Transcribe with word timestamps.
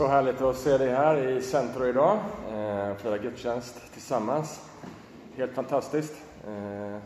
Så 0.00 0.06
härligt 0.06 0.40
att 0.40 0.56
se 0.56 0.78
dig 0.78 0.88
här 0.88 1.28
i 1.28 1.42
Centro 1.42 1.86
idag 1.86 2.18
eh, 2.52 2.90
och 2.90 3.00
fira 3.00 3.18
gudstjänst 3.18 3.92
tillsammans. 3.92 4.60
Helt 5.36 5.52
fantastiskt. 5.52 6.14
Eh, 6.46 6.96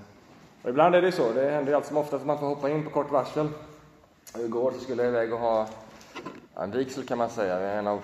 och 0.62 0.70
ibland 0.70 0.94
är 0.94 1.02
det 1.02 1.12
så, 1.12 1.32
det 1.32 1.50
händer 1.50 1.72
ju 1.72 1.76
allt 1.76 1.86
som 1.86 1.96
oftast 1.96 2.20
att 2.20 2.26
man 2.26 2.38
får 2.38 2.46
hoppa 2.46 2.70
in 2.70 2.84
på 2.84 2.90
kort 2.90 3.10
varsel. 3.10 3.48
Igår 4.38 4.72
så 4.72 4.80
skulle 4.80 5.02
jag 5.02 5.10
iväg 5.10 5.32
och 5.32 5.38
ha 5.38 5.66
en 6.56 6.70
vigsel 6.70 7.06
kan 7.06 7.18
man 7.18 7.30
säga. 7.30 7.60
Jag 7.60 7.70
är 7.70 7.78
en 7.78 7.86
av, 7.86 8.00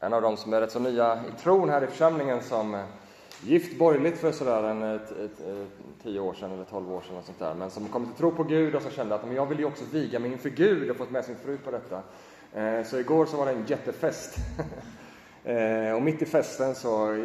en 0.00 0.12
av 0.12 0.22
de 0.22 0.36
som 0.36 0.52
är 0.52 0.60
rätt 0.60 0.72
så 0.72 0.78
nya 0.78 1.14
i 1.14 1.42
tron 1.42 1.68
här 1.68 1.84
i 1.84 1.86
församlingen 1.86 2.42
som 2.42 2.74
eh, 2.74 2.80
gift 3.42 3.78
borgerligt 3.78 4.18
för 4.18 4.32
sådär 4.32 4.62
en 4.62 4.82
ett, 4.82 5.10
ett, 5.10 5.40
ett, 5.40 5.68
tio 6.02 6.20
år 6.20 6.34
sedan 6.34 6.52
eller 6.52 6.64
tolv 6.64 6.92
år 6.92 7.00
sedan 7.00 7.16
och 7.16 7.24
sånt 7.24 7.38
där. 7.38 7.54
Men 7.54 7.70
som 7.70 7.88
kommit 7.88 8.08
till 8.08 8.18
tro 8.18 8.30
på 8.30 8.44
Gud 8.44 8.74
och 8.74 8.82
som 8.82 8.90
kände 8.90 9.14
att 9.14 9.26
men 9.26 9.36
jag 9.36 9.46
vill 9.46 9.58
ju 9.58 9.64
också 9.64 9.84
viga 9.92 10.18
mig 10.18 10.32
inför 10.32 10.50
Gud 10.50 10.90
och 10.90 10.96
fått 10.96 11.10
med 11.10 11.24
sin 11.24 11.36
fru 11.36 11.56
på 11.56 11.70
detta. 11.70 12.02
Eh, 12.54 12.84
så 12.84 12.98
igår 12.98 13.26
så 13.26 13.36
var 13.36 13.46
det 13.46 13.52
en 13.52 13.66
jättefest. 13.66 14.36
Eh, 15.44 15.92
och 15.94 16.02
mitt 16.02 16.22
i 16.22 16.26
festen 16.26 16.74
så 16.74 17.16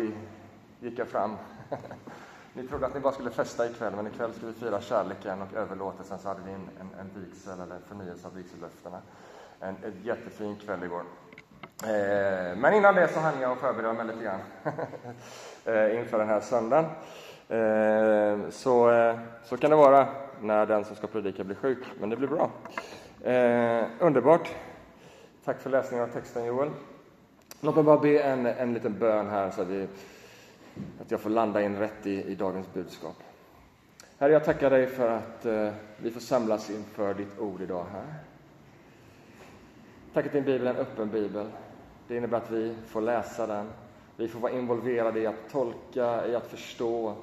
gick 0.80 1.00
jag 1.00 1.08
fram. 1.08 1.36
Ni 2.54 2.68
trodde 2.68 2.86
att 2.86 2.94
ni 2.94 3.00
bara 3.00 3.14
skulle 3.14 3.32
festa 3.32 3.66
ikväll, 3.66 3.94
men 3.96 4.08
ikväll 4.08 4.34
ska 4.34 4.46
vi 4.46 4.54
fira 4.54 4.82
kärleken 4.82 5.42
och 5.42 5.54
överlåtelsen. 5.54 6.20
Så 6.20 6.28
hade 6.28 6.42
vi 6.46 6.52
en, 6.52 6.70
en, 6.80 7.00
en 7.00 7.22
vigsel, 7.22 7.60
eller 7.60 7.80
förnyelse 7.88 8.28
av 8.28 8.36
vigsellöftena. 8.36 9.02
En, 9.60 9.76
en 9.84 9.94
jättefin 10.04 10.56
kväll 10.56 10.84
igår. 10.84 11.04
Eh, 11.84 12.58
men 12.58 12.74
innan 12.74 12.96
det 12.96 13.08
så 13.08 13.20
hann 13.20 13.42
jag 13.42 13.52
och 13.52 13.58
förbereda 13.58 13.94
mig 13.94 14.06
lite 14.06 14.24
grann 14.24 14.40
inför 16.00 16.18
den 16.18 16.28
här 16.28 16.40
söndagen. 16.40 16.86
Så, 18.52 18.92
så 19.44 19.58
kan 19.58 19.70
det 19.70 19.76
vara 19.76 20.08
när 20.42 20.66
den 20.66 20.86
som 20.86 20.96
ska 20.96 21.08
predika 21.08 21.44
blir 21.44 21.56
sjuk, 21.56 21.86
men 22.00 22.10
det 22.10 22.16
blir 22.16 22.28
bra. 22.28 22.50
Underbart! 24.00 24.52
Tack 25.46 25.62
för 25.62 25.70
läsningen 25.70 26.06
av 26.06 26.10
texten, 26.14 26.46
Joel. 26.46 26.70
Låt 27.62 27.76
mig 27.76 27.84
bara 27.84 27.98
be 27.98 28.20
en, 28.20 28.46
en 28.46 28.74
liten 28.74 29.00
bön 29.00 29.30
här 29.30 29.52
så 29.52 29.62
att, 29.62 29.68
vi, 29.68 29.88
att 31.02 31.12
jag 31.12 31.20
får 31.20 31.30
landa 31.30 31.62
in 31.62 31.76
rätt 31.76 32.06
i, 32.06 32.24
i 32.24 32.36
dagens 32.36 32.74
budskap. 32.74 33.16
Herre, 34.18 34.34
jag 34.34 34.46
tackar 34.46 34.70
dig 34.70 34.88
för 34.88 35.10
att 35.10 35.46
eh, 35.46 35.74
vi 35.98 36.12
får 36.12 36.20
samlas 36.20 36.70
inför 36.70 37.14
ditt 37.14 37.40
ord 37.40 37.62
idag 37.62 37.86
här. 37.92 38.14
Tack 40.14 40.26
att 40.26 40.32
din 40.32 40.44
bibel 40.44 40.68
är 40.68 40.72
en 40.72 40.78
öppen 40.78 41.10
bibel. 41.10 41.48
Det 42.08 42.18
innebär 42.18 42.38
att 42.38 42.52
vi 42.52 42.76
får 42.88 43.02
läsa 43.02 43.48
den. 43.48 43.70
Vi 44.18 44.28
får 44.28 44.40
vara 44.40 44.52
involverade 44.52 45.20
i 45.20 45.28
att 45.28 45.50
tolka, 45.52 46.28
i 46.28 46.36
att 46.36 46.48
förstå 46.48 47.16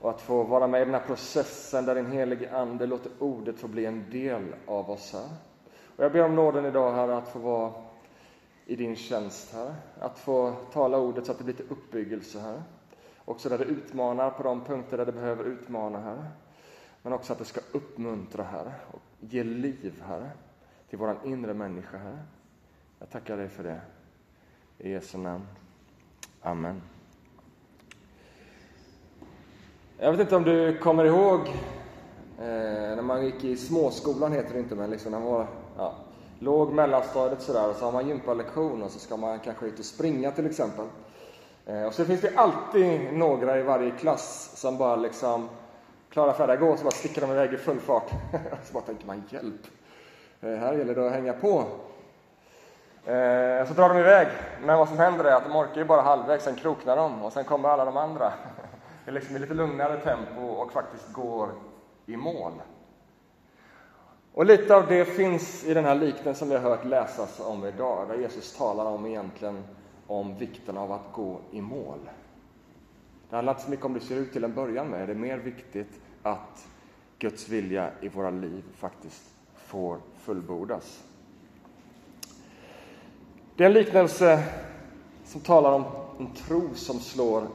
och 0.00 0.10
att 0.10 0.20
få 0.20 0.42
vara 0.42 0.66
med 0.66 0.82
i 0.82 0.84
den 0.84 0.94
här 0.94 1.06
processen 1.06 1.84
där 1.84 1.94
din 1.94 2.12
helige 2.12 2.56
Ande 2.56 2.86
låter 2.86 3.12
ordet 3.18 3.58
få 3.58 3.68
bli 3.68 3.86
en 3.86 4.10
del 4.10 4.54
av 4.66 4.90
oss 4.90 5.12
här. 5.12 5.49
Och 6.00 6.04
jag 6.04 6.12
ber 6.12 6.24
om 6.24 6.34
nåden 6.34 6.64
idag, 6.64 6.92
Herre, 6.92 7.16
att 7.16 7.28
få 7.28 7.38
vara 7.38 7.72
i 8.66 8.76
din 8.76 8.96
tjänst, 8.96 9.54
Herre. 9.54 9.74
Att 10.00 10.18
få 10.18 10.54
tala 10.72 10.98
ordet 10.98 11.26
så 11.26 11.32
att 11.32 11.38
det 11.38 11.44
blir 11.44 11.54
till 11.54 11.66
uppbyggelse, 11.68 12.40
Herre. 12.40 12.62
Också 13.24 13.48
där 13.48 13.58
det 13.58 13.64
utmanar 13.64 14.30
på 14.30 14.42
de 14.42 14.64
punkter 14.64 14.96
där 14.96 15.06
det 15.06 15.12
behöver 15.12 15.44
utmana, 15.44 16.00
Herre. 16.00 16.24
Men 17.02 17.12
också 17.12 17.32
att 17.32 17.38
det 17.38 17.44
ska 17.44 17.60
uppmuntra, 17.72 18.42
Herre, 18.42 18.72
och 18.90 19.00
ge 19.20 19.44
liv, 19.44 20.02
Herre, 20.06 20.30
till 20.88 20.98
vår 20.98 21.16
inre 21.24 21.54
människa, 21.54 21.98
Herre. 21.98 22.22
Jag 22.98 23.10
tackar 23.10 23.36
dig 23.36 23.48
för 23.48 23.62
det. 23.62 23.80
I 24.78 24.90
Jesu 24.90 25.18
namn. 25.18 25.46
Amen. 26.42 26.82
Jag 29.98 30.12
vet 30.12 30.20
inte 30.20 30.36
om 30.36 30.44
du 30.44 30.78
kommer 30.78 31.04
ihåg 31.04 31.40
eh, 32.40 32.96
när 32.96 33.02
man 33.02 33.24
gick 33.24 33.44
i 33.44 33.56
småskolan, 33.56 34.32
heter 34.32 34.54
det 34.54 34.60
inte, 34.60 34.74
men 34.74 34.90
liksom 34.90 35.12
när 35.12 35.18
man 35.18 35.28
var 35.32 35.46
ja, 35.76 35.94
låg 36.38 36.72
mellanstadiet 36.72 37.42
sådär, 37.42 37.70
och 37.70 37.76
så 37.76 37.84
har 37.84 37.92
man 37.92 38.08
gympalektion 38.08 38.82
och 38.82 38.90
så 38.90 38.98
ska 38.98 39.16
man 39.16 39.38
kanske 39.38 39.66
ut 39.66 39.78
och 39.78 39.84
springa 39.84 40.30
till 40.30 40.46
exempel. 40.46 40.84
Eh, 41.66 41.82
och 41.82 41.94
så 41.94 42.04
finns 42.04 42.20
det 42.20 42.32
alltid 42.36 43.12
några 43.12 43.58
i 43.58 43.62
varje 43.62 43.90
klass 43.90 44.52
som 44.54 44.78
bara 44.78 44.96
liksom 44.96 45.48
klarar 46.10 46.32
färdiga 46.32 46.56
gå, 46.56 46.68
och 46.68 46.78
så 46.78 46.84
bara 46.84 46.90
sticker 46.90 47.20
de 47.20 47.30
iväg 47.30 47.54
i 47.54 47.56
full 47.56 47.80
fart. 47.80 48.10
så 48.64 48.72
bara 48.72 48.82
tänker 48.82 49.06
man, 49.06 49.22
hjälp! 49.28 49.60
Eh, 50.40 50.54
här 50.54 50.72
gäller 50.72 50.94
det 50.94 51.06
att 51.06 51.12
hänga 51.12 51.32
på. 51.32 51.58
Eh, 53.04 53.66
så 53.68 53.74
drar 53.74 53.88
de 53.88 53.98
iväg, 53.98 54.28
men 54.62 54.78
vad 54.78 54.88
som 54.88 54.98
händer 54.98 55.24
är 55.24 55.32
att 55.32 55.44
de 55.44 55.56
orkar 55.56 55.76
ju 55.76 55.84
bara 55.84 56.02
halvvägs, 56.02 56.44
sen 56.44 56.56
kroknar 56.56 56.96
de 56.96 57.22
och 57.22 57.32
sen 57.32 57.44
kommer 57.44 57.68
alla 57.68 57.84
de 57.84 57.96
andra. 57.96 58.32
det 59.04 59.10
är 59.10 59.14
liksom 59.14 59.36
i 59.36 59.38
lite 59.38 59.54
lugnare 59.54 59.96
tempo 59.96 60.42
och 60.42 60.72
faktiskt 60.72 61.12
går 61.12 61.48
i 62.06 62.16
mål. 62.16 62.52
Och 64.32 64.46
lite 64.46 64.76
av 64.76 64.86
det 64.86 65.04
finns 65.04 65.64
i 65.64 65.74
den 65.74 65.84
här 65.84 65.94
liknelsen 65.94 66.48
vi 66.48 66.54
har 66.54 66.62
hört 66.62 66.84
läsas 66.84 67.40
om 67.40 67.64
idag, 67.64 68.08
där 68.08 68.14
Jesus 68.14 68.56
talar 68.56 68.84
om 68.84 69.06
egentligen 69.06 69.64
om 70.06 70.38
vikten 70.38 70.76
av 70.76 70.92
att 70.92 71.12
gå 71.12 71.40
i 71.50 71.60
mål. 71.60 71.98
Det 73.30 73.36
handlar 73.36 73.52
inte 73.52 73.64
så 73.64 73.70
mycket 73.70 73.86
om 73.86 73.94
det 73.94 74.00
ser 74.00 74.16
ut 74.16 74.32
till 74.32 74.44
en 74.44 74.54
början 74.54 74.86
med, 74.86 75.08
det 75.08 75.12
är 75.12 75.16
mer 75.16 75.38
viktigt 75.38 76.00
att 76.22 76.68
Guds 77.18 77.48
vilja 77.48 77.90
i 78.00 78.08
våra 78.08 78.30
liv 78.30 78.64
faktiskt 78.76 79.22
får 79.54 79.98
fullbordas. 80.18 81.04
Det 83.56 83.64
är 83.64 83.68
en 83.68 83.72
liknelse 83.72 84.44
som 85.24 85.40
talar 85.40 85.72
om 85.72 85.84
en 86.18 86.34
tro 86.34 86.74
som 86.74 87.00
slår 87.00 87.46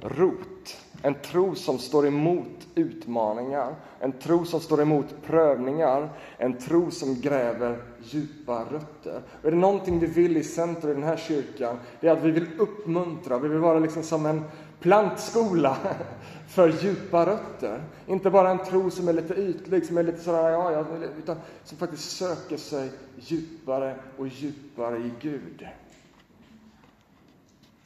rot. 0.00 0.83
En 1.04 1.14
tro 1.14 1.54
som 1.54 1.78
står 1.78 2.06
emot 2.06 2.68
utmaningar, 2.74 3.74
en 4.00 4.12
tro 4.12 4.44
som 4.44 4.60
står 4.60 4.82
emot 4.82 5.06
prövningar, 5.26 6.08
en 6.38 6.58
tro 6.58 6.90
som 6.90 7.20
gräver 7.20 7.82
djupa 8.02 8.64
rötter. 8.64 9.22
Och 9.40 9.44
är 9.44 9.50
det 9.50 9.56
någonting 9.56 9.98
vi 9.98 10.06
vill 10.06 10.36
i 10.36 10.44
centrum 10.44 10.90
i 10.90 10.94
den 10.94 11.02
här 11.02 11.16
kyrkan, 11.16 11.78
det 12.00 12.08
är 12.08 12.12
att 12.12 12.22
vi 12.22 12.30
vill 12.30 12.48
uppmuntra, 12.58 13.38
vi 13.38 13.48
vill 13.48 13.58
vara 13.58 13.78
liksom 13.78 14.02
som 14.02 14.26
en 14.26 14.44
plantskola 14.80 15.76
för 16.48 16.68
djupa 16.68 17.26
rötter. 17.26 17.82
Inte 18.06 18.30
bara 18.30 18.50
en 18.50 18.64
tro 18.64 18.90
som 18.90 19.08
är 19.08 19.12
lite 19.12 19.34
ytlig, 19.34 19.86
som 19.86 19.98
är 19.98 20.02
lite 20.02 20.20
sådär, 20.20 20.50
ja, 20.50 20.72
ja, 20.72 20.84
utan 21.18 21.36
som 21.64 21.78
faktiskt 21.78 22.16
söker 22.16 22.56
sig 22.56 22.90
djupare 23.16 23.96
och 24.18 24.28
djupare 24.28 24.98
i 24.98 25.10
Gud. 25.20 25.66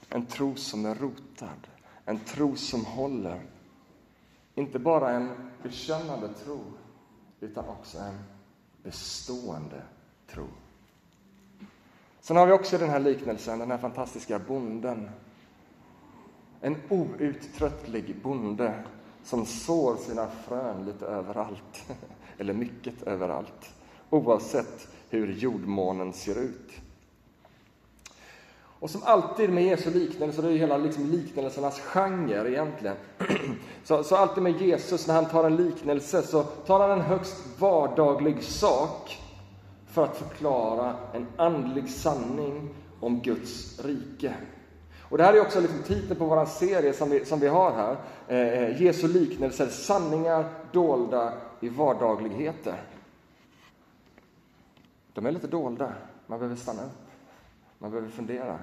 En 0.08 0.26
tro 0.26 0.56
som 0.56 0.86
är 0.86 0.94
rotad. 0.94 1.77
En 2.08 2.18
tro 2.18 2.56
som 2.56 2.84
håller. 2.84 3.42
Inte 4.54 4.78
bara 4.78 5.10
en 5.10 5.30
bekännande 5.62 6.28
tro, 6.28 6.60
utan 7.40 7.68
också 7.68 7.98
en 7.98 8.18
bestående 8.82 9.82
tro. 10.30 10.46
Sen 12.20 12.36
har 12.36 12.46
vi 12.46 12.52
också 12.52 12.78
den 12.78 12.90
här 12.90 13.00
liknelsen, 13.00 13.58
den 13.58 13.70
här 13.70 13.78
fantastiska 13.78 14.38
bonden. 14.38 15.10
En 16.60 16.76
outtröttlig 16.88 18.22
bonde 18.22 18.84
som 19.24 19.46
sår 19.46 19.96
sina 19.96 20.26
frön 20.26 20.84
lite 20.84 21.06
överallt, 21.06 21.84
eller 22.38 22.54
mycket 22.54 23.02
överallt, 23.02 23.74
oavsett 24.10 24.88
hur 25.10 25.32
jordmånen 25.32 26.12
ser 26.12 26.38
ut. 26.38 26.72
Och 28.80 28.90
som 28.90 29.02
alltid 29.04 29.50
med 29.50 29.64
Jesu 29.64 29.90
liknelse, 29.90 30.42
det 30.42 30.48
är 30.48 30.52
ju 30.52 30.58
hela 30.58 30.76
liksom 30.76 31.06
liknelsernas 31.10 31.80
genre 31.80 32.50
egentligen. 32.50 32.96
Så, 33.84 34.04
så 34.04 34.16
alltid 34.16 34.42
med 34.42 34.60
Jesus, 34.60 35.06
när 35.06 35.14
han 35.14 35.26
tar 35.26 35.44
en 35.44 35.56
liknelse, 35.56 36.22
så 36.22 36.42
tar 36.42 36.80
han 36.80 36.90
en 36.90 37.04
högst 37.04 37.36
vardaglig 37.58 38.42
sak 38.42 39.18
för 39.86 40.04
att 40.04 40.16
förklara 40.16 40.96
en 41.12 41.26
andlig 41.36 41.90
sanning 41.90 42.74
om 43.00 43.20
Guds 43.20 43.80
rike. 43.84 44.34
Och 45.00 45.18
det 45.18 45.24
här 45.24 45.34
är 45.34 45.40
också 45.40 45.60
liksom 45.60 45.82
titeln 45.82 46.16
på 46.16 46.24
vår 46.24 46.44
serie 46.44 46.92
som 46.92 47.10
vi, 47.10 47.24
som 47.24 47.40
vi 47.40 47.48
har 47.48 47.72
här. 47.72 47.96
Eh, 48.28 48.62
eh 48.62 48.82
Jesu 48.82 49.08
liknelser, 49.08 49.66
sanningar 49.66 50.44
dolda 50.72 51.32
i 51.60 51.68
vardagligheter. 51.68 52.82
De 55.12 55.26
är 55.26 55.32
lite 55.32 55.46
dolda, 55.46 55.92
man 56.26 56.38
behöver 56.38 56.56
stanna 56.56 56.82
upp. 56.82 57.08
Man 57.78 57.90
behöver 57.90 58.08
fundera. 58.08 58.58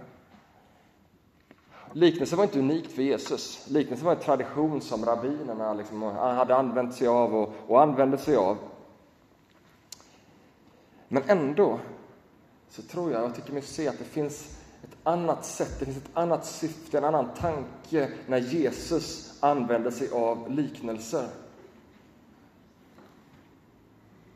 Liknelsen 1.97 2.37
var 2.37 2.43
inte 2.43 2.59
unikt 2.59 2.91
för 2.91 3.01
Jesus. 3.01 3.65
Liknelsen 3.69 4.05
var 4.05 4.15
en 4.15 4.21
tradition 4.21 4.81
som 4.81 5.05
rabbinerna 5.05 5.73
liksom 5.73 6.01
hade 6.01 6.55
använt 6.55 6.93
sig 6.93 7.07
av 7.07 7.35
och, 7.35 7.53
och 7.67 7.81
använde 7.81 8.17
sig 8.17 8.35
av. 8.35 8.57
Men 11.07 11.23
ändå 11.27 11.79
så 12.69 12.81
tror 12.81 13.11
jag, 13.11 13.23
jag 13.23 13.35
tycker 13.35 13.53
mig 13.53 13.61
se 13.61 13.87
att 13.87 13.97
det 13.97 14.03
finns 14.03 14.57
ett 14.83 14.97
annat 15.03 15.45
sätt, 15.45 15.79
det 15.79 15.85
finns 15.85 15.97
ett 15.97 16.09
annat 16.13 16.45
syfte, 16.45 16.97
en 16.97 17.03
annan 17.03 17.29
tanke 17.37 18.09
när 18.27 18.37
Jesus 18.37 19.37
använder 19.39 19.91
sig 19.91 20.09
av 20.11 20.51
liknelser. 20.51 21.27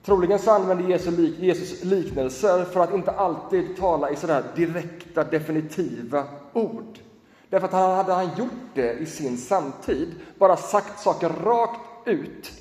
Troligen 0.03 0.39
så 0.39 0.51
använder 0.51 0.85
Jesus 1.39 1.83
liknelser 1.83 2.65
för 2.65 2.79
att 2.79 2.93
inte 2.93 3.11
alltid 3.11 3.77
tala 3.77 4.09
i 4.09 4.15
sådär 4.15 4.43
direkta, 4.55 5.23
definitiva 5.23 6.23
ord. 6.53 6.99
Därför 7.49 7.67
att 7.67 7.73
hade 7.73 8.13
han 8.13 8.29
gjort 8.37 8.73
det 8.73 8.93
i 8.93 9.05
sin 9.05 9.37
samtid, 9.37 10.15
bara 10.37 10.57
sagt 10.57 10.99
saker 10.99 11.29
rakt 11.29 12.07
ut, 12.07 12.51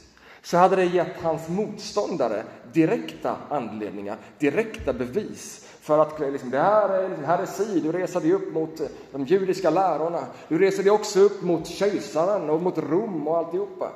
så 0.43 0.57
hade 0.57 0.77
det 0.77 0.85
gett 0.85 1.23
hans 1.23 1.49
motståndare 1.49 2.45
direkta 2.73 3.37
anledningar, 3.49 4.17
direkta 4.39 4.93
bevis 4.93 5.69
för 5.81 5.99
att 5.99 6.21
liksom, 6.21 6.51
det 6.51 6.59
här 6.59 6.89
är 6.89 7.17
heresi, 7.27 7.81
du 7.81 7.93
reser 7.93 8.21
dig 8.21 8.33
upp 8.33 8.55
mot 8.55 8.81
eh, 8.81 8.87
de 9.13 9.25
judiska 9.25 9.71
lärorna. 9.71 10.27
Du 10.49 10.59
reser 10.59 10.83
dig 10.83 10.93
också 10.93 11.21
upp 11.21 11.43
mot 11.43 11.67
kejsaren 11.67 12.51
och 12.51 12.63
mot 12.63 12.79
Rom 12.79 13.29
och 13.29 13.39
alltihopa. 13.39 13.93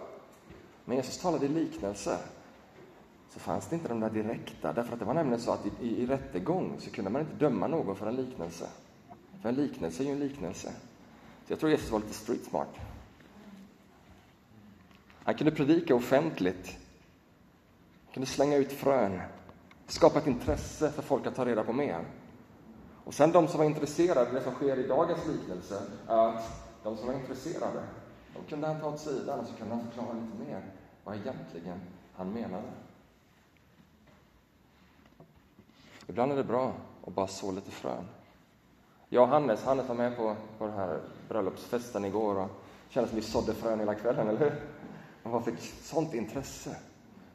Men 0.84 0.96
Jesus 0.96 1.18
talade 1.18 1.46
i 1.46 1.48
liknelser. 1.48 2.16
Så 3.34 3.40
fanns 3.40 3.68
det 3.68 3.76
inte 3.76 3.88
de 3.88 4.00
där 4.00 4.10
direkta, 4.10 4.72
därför 4.72 4.92
att 4.92 4.98
det 4.98 5.04
var 5.04 5.14
nämligen 5.14 5.40
så 5.40 5.52
att 5.52 5.66
i, 5.66 5.86
i, 5.86 6.02
i 6.02 6.06
rättegång 6.06 6.76
så 6.78 6.90
kunde 6.90 7.10
man 7.10 7.20
inte 7.20 7.34
döma 7.34 7.66
någon 7.66 7.96
för 7.96 8.06
en 8.06 8.16
liknelse. 8.16 8.66
För 9.42 9.48
en 9.48 9.54
liknelse 9.54 10.02
är 10.02 10.06
ju 10.06 10.12
en 10.12 10.18
liknelse. 10.18 10.72
Så 11.46 11.52
jag 11.52 11.60
tror 11.60 11.70
Jesus 11.70 11.90
var 11.90 12.00
lite 12.00 12.14
street 12.14 12.44
smart. 12.44 12.68
Han 15.24 15.34
kunde 15.34 15.50
predika 15.50 15.94
offentligt. 15.94 16.66
Han 18.04 18.14
kunde 18.14 18.26
slänga 18.26 18.56
ut 18.56 18.72
frön, 18.72 19.20
skapa 19.86 20.18
ett 20.18 20.26
intresse 20.26 20.90
för 20.92 21.02
folk 21.02 21.26
att 21.26 21.34
ta 21.34 21.44
reda 21.44 21.64
på 21.64 21.72
mer. 21.72 22.04
Och 23.04 23.14
sen 23.14 23.32
de 23.32 23.48
som 23.48 23.58
var 23.58 23.64
intresserade, 23.64 24.30
det 24.32 24.42
som 24.42 24.54
sker 24.54 24.78
i 24.78 24.88
dagens 24.88 25.26
liknelse, 25.26 25.82
att 26.06 26.64
de 26.82 26.96
som 26.96 27.06
var 27.06 27.14
intresserade, 27.14 27.82
de 28.34 28.48
kunde 28.48 28.66
han 28.66 28.80
ta 28.80 28.88
åt 28.88 29.00
sidan 29.00 29.40
och 29.40 29.46
så 29.46 29.54
kunde 29.54 29.74
han 29.74 29.84
förklara 29.84 30.12
lite 30.12 30.50
mer 30.50 30.62
vad 31.04 31.16
egentligen 31.16 31.80
han 32.14 32.32
menade. 32.32 32.72
Ibland 36.06 36.32
är 36.32 36.36
det 36.36 36.44
bra 36.44 36.74
att 37.06 37.14
bara 37.14 37.26
så 37.26 37.52
lite 37.52 37.70
frön. 37.70 38.04
Jag 39.14 39.22
och 39.22 39.28
Hannes, 39.28 39.64
Hannes 39.64 39.88
var 39.88 39.94
med 39.94 40.16
på, 40.16 40.36
på 40.58 40.66
den 40.66 40.76
här 40.76 41.00
bröllopsfesten 41.28 42.04
igår 42.04 42.38
och 42.38 42.48
kändes 42.88 43.10
som 43.10 43.20
vi 43.20 43.26
sådde 43.26 43.54
frön 43.54 43.78
hela 43.78 43.94
kvällen, 43.94 44.28
eller 44.28 44.38
hur? 44.38 44.52
Man 45.22 45.32
bara 45.32 45.42
fick 45.42 45.58
sånt 45.82 46.14
intresse. 46.14 46.76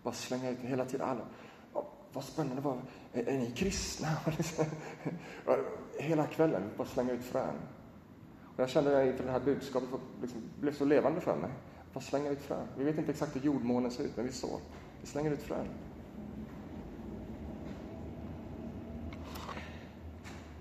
Bara 0.03 0.13
slänga 0.13 0.49
ut 0.49 0.59
hela 0.59 0.85
tiden. 0.85 1.09
Alla, 1.09 1.21
vad 2.13 2.23
spännande, 2.23 2.61
vad, 2.61 2.77
är, 3.13 3.29
är 3.29 3.37
ni 3.37 3.51
kristna? 3.51 4.07
hela 5.99 6.27
kvällen, 6.27 6.69
bara 6.77 6.87
slänga 6.87 7.11
ut 7.11 7.23
frön. 7.23 7.55
Och 8.55 8.59
jag 8.59 8.69
kände 8.69 9.07
inför 9.07 9.23
det 9.23 9.31
här 9.31 9.39
budskapet, 9.39 9.89
liksom, 10.21 10.41
blev 10.59 10.73
så 10.73 10.85
levande 10.85 11.21
för 11.21 11.35
mig. 11.35 11.51
Bara 11.93 12.01
slänga 12.01 12.29
ut 12.29 12.41
frön. 12.41 12.67
Vi 12.77 12.83
vet 12.83 12.97
inte 12.97 13.11
exakt 13.11 13.35
hur 13.35 13.41
jordmånen 13.41 13.91
ser 13.91 14.03
ut, 14.03 14.15
men 14.15 14.25
vi 14.25 14.31
sår. 14.31 14.59
Vi 15.01 15.07
slänger 15.07 15.31
ut 15.31 15.43
frön. 15.43 15.67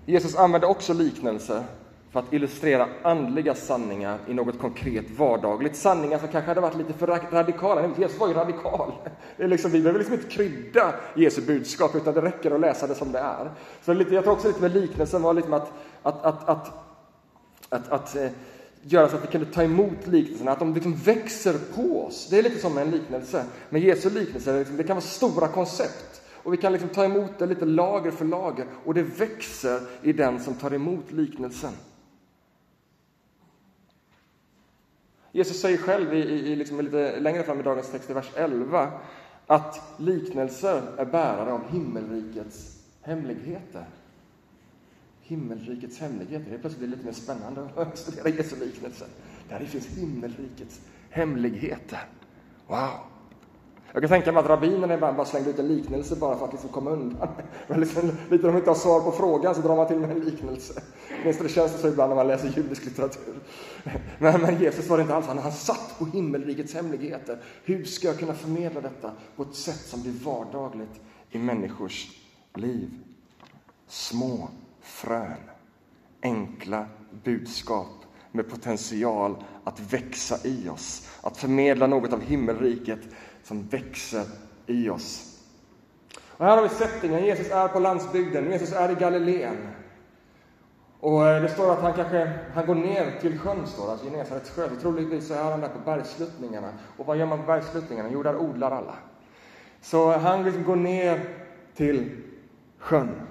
Jesus 0.07 0.35
använde 0.35 0.67
också 0.67 0.93
liknelser 0.93 1.63
för 2.11 2.19
att 2.19 2.33
illustrera 2.33 2.87
andliga 3.03 3.55
sanningar 3.55 4.19
i 4.27 4.33
något 4.33 4.59
konkret 4.59 5.05
vardagligt. 5.17 5.75
Sanningar 5.75 6.19
som 6.19 6.27
kanske 6.27 6.51
hade 6.51 6.61
varit 6.61 6.77
lite 6.77 6.93
för 6.93 7.07
radikala. 7.31 7.89
Jesus 7.97 8.19
var 8.19 8.27
ju 8.27 8.33
radikal. 8.33 8.91
Det 9.37 9.43
är 9.43 9.47
liksom, 9.47 9.71
vi 9.71 9.81
behöver 9.81 9.99
liksom 9.99 10.15
inte 10.15 10.29
krydda 10.29 10.93
Jesu 11.15 11.41
budskap, 11.41 11.95
utan 11.95 12.13
det 12.13 12.21
räcker 12.21 12.51
att 12.51 12.59
läsa 12.59 12.87
det 12.87 12.95
som 12.95 13.11
det 13.11 13.19
är. 13.19 13.51
Så 13.85 13.93
lite, 13.93 14.15
jag 14.15 14.23
tror 14.23 14.33
också 14.33 14.47
lite 14.47 14.61
med 14.61 14.73
liknelsen 14.73 15.21
var 15.21 15.33
lite 15.33 15.49
med 15.49 15.59
att, 15.59 15.71
att, 16.03 16.25
att, 16.25 16.49
att, 16.49 16.71
att, 17.69 17.91
att 17.91 18.15
att 18.15 18.91
göra 18.91 19.09
så 19.09 19.15
att 19.15 19.23
vi 19.23 19.27
kunde 19.27 19.45
ta 19.45 19.63
emot 19.63 20.07
liknelserna, 20.07 20.51
att 20.51 20.59
de 20.59 20.73
liksom 20.73 20.95
växer 20.95 21.55
på 21.75 22.05
oss. 22.05 22.27
Det 22.29 22.39
är 22.39 22.43
lite 22.43 22.59
som 22.59 22.77
en 22.77 22.91
liknelse. 22.91 23.45
Med 23.69 23.81
Jesu 23.81 24.09
liknelse, 24.09 24.63
det 24.63 24.83
kan 24.83 24.95
vara 24.95 25.05
stora 25.05 25.47
koncept. 25.47 26.21
Och 26.47 26.53
vi 26.53 26.57
kan 26.57 26.71
liksom 26.71 26.89
ta 26.89 27.05
emot 27.05 27.39
det 27.39 27.45
lite 27.45 27.65
lager 27.65 28.11
för 28.11 28.25
lager 28.25 28.67
och 28.85 28.93
det 28.93 29.03
växer 29.03 29.81
i 30.01 30.13
den 30.13 30.39
som 30.39 30.53
tar 30.53 30.73
emot 30.73 31.11
liknelsen. 31.11 31.73
Jesus 35.31 35.61
säger 35.61 35.77
själv 35.77 36.13
i, 36.13 36.17
i, 36.17 36.55
liksom 36.55 36.81
lite 36.81 37.19
längre 37.19 37.43
fram 37.43 37.59
i 37.59 37.63
dagens 37.63 37.91
text, 37.91 38.09
i 38.09 38.13
vers 38.13 38.31
11, 38.35 38.91
att 39.47 39.81
liknelser 39.97 40.81
är 40.97 41.05
bärare 41.05 41.53
av 41.53 41.67
himmelrikets 41.71 42.83
hemligheter. 43.01 43.85
Himmelrikets 45.21 45.99
hemligheter. 45.99 46.51
Det 46.51 46.57
plötsligt 46.57 46.79
blir 46.79 46.89
lite 46.89 47.05
mer 47.05 47.13
spännande 47.13 47.69
att 47.75 47.97
studera 47.97 48.29
Jesu 48.29 48.55
liknelser. 48.65 49.07
Där 49.49 49.59
finns 49.59 49.87
himmelrikets 49.87 50.81
hemligheter. 51.09 52.05
Wow! 52.67 53.16
Jag 53.97 54.01
kan 54.01 54.09
tänka 54.09 54.31
mig 54.31 54.39
att 54.39 54.49
rabbinerna 54.49 54.93
ibland 54.93 55.17
bara 55.17 55.25
slängde 55.25 55.49
ut 55.49 55.59
en 55.59 55.67
liknelse 55.67 56.15
bara 56.15 56.37
för 56.37 56.45
att 56.45 56.51
liksom 56.51 56.69
komma 56.69 56.91
undan. 56.91 57.27
Men 57.67 57.79
liksom, 57.79 58.11
lite 58.29 58.47
om 58.47 58.53
de 58.53 58.57
inte 58.57 58.69
har 58.69 58.75
svar 58.75 59.01
på 59.01 59.11
frågan 59.11 59.55
så 59.55 59.61
drar 59.61 59.75
man 59.75 59.87
till 59.87 59.99
med 59.99 60.11
en 60.11 60.19
liknelse. 60.19 60.81
Åtminstone 61.21 61.49
känns 61.49 61.71
det 61.71 61.77
så 61.77 61.87
ibland 61.87 62.09
när 62.09 62.15
man 62.15 62.27
läser 62.27 62.47
judisk 62.47 62.85
litteratur. 62.85 63.35
Men, 64.19 64.41
men 64.41 64.59
Jesus 64.59 64.87
var 64.89 64.97
det 64.97 65.01
inte 65.01 65.15
alls. 65.15 65.27
Han, 65.27 65.37
han 65.37 65.51
satt 65.51 65.95
på 65.99 66.05
himmelrikets 66.05 66.73
hemligheter. 66.73 67.41
Hur 67.63 67.83
ska 67.83 68.07
jag 68.07 68.19
kunna 68.19 68.33
förmedla 68.33 68.81
detta 68.81 69.11
på 69.35 69.43
ett 69.43 69.55
sätt 69.55 69.85
som 69.85 70.01
blir 70.01 70.13
vardagligt 70.23 71.01
i 71.31 71.39
människors 71.39 72.09
liv? 72.55 72.89
Små 73.87 74.49
frön, 74.81 75.37
enkla 76.21 76.85
budskap 77.23 77.87
med 78.31 78.49
potential 78.49 79.43
att 79.63 79.93
växa 79.93 80.37
i 80.43 80.69
oss, 80.69 81.09
att 81.21 81.37
förmedla 81.37 81.87
något 81.87 82.13
av 82.13 82.21
himmelriket 82.21 82.99
som 83.47 83.67
växer 83.67 84.25
i 84.65 84.89
oss. 84.89 85.39
Och 86.37 86.45
här 86.45 86.55
har 86.55 86.63
vi 86.63 86.69
settingen. 86.69 87.25
Jesus 87.25 87.51
är 87.51 87.67
på 87.67 87.79
landsbygden. 87.79 88.51
Jesus 88.51 88.73
är 88.73 88.91
i 88.91 88.95
Galileen. 88.95 89.67
Och 90.99 91.27
eh, 91.27 91.41
det 91.41 91.49
står 91.49 91.73
att 91.73 91.81
han 91.81 91.93
kanske 91.93 92.33
han 92.53 92.65
går 92.65 92.75
ner 92.75 93.19
till 93.21 93.39
sjön, 93.39 93.67
står 93.67 93.91
alltså 93.91 94.05
Genesarets 94.05 94.49
sjö. 94.49 94.69
troligtvis 94.81 95.27
så 95.27 95.33
är 95.33 95.43
han 95.43 95.61
där 95.61 95.67
på 95.67 95.79
bergssluttningarna. 95.85 96.69
Och 96.97 97.05
vad 97.05 97.17
gör 97.17 97.25
man 97.25 97.39
på 97.39 97.45
bergssluttningarna? 97.45 98.09
Jo, 98.11 98.23
där 98.23 98.37
odlar 98.37 98.71
alla. 98.71 98.95
Så 99.81 100.11
han 100.11 100.43
liksom 100.43 100.63
går 100.63 100.75
ner 100.75 101.35
till 101.75 102.21
sjön. 102.79 103.21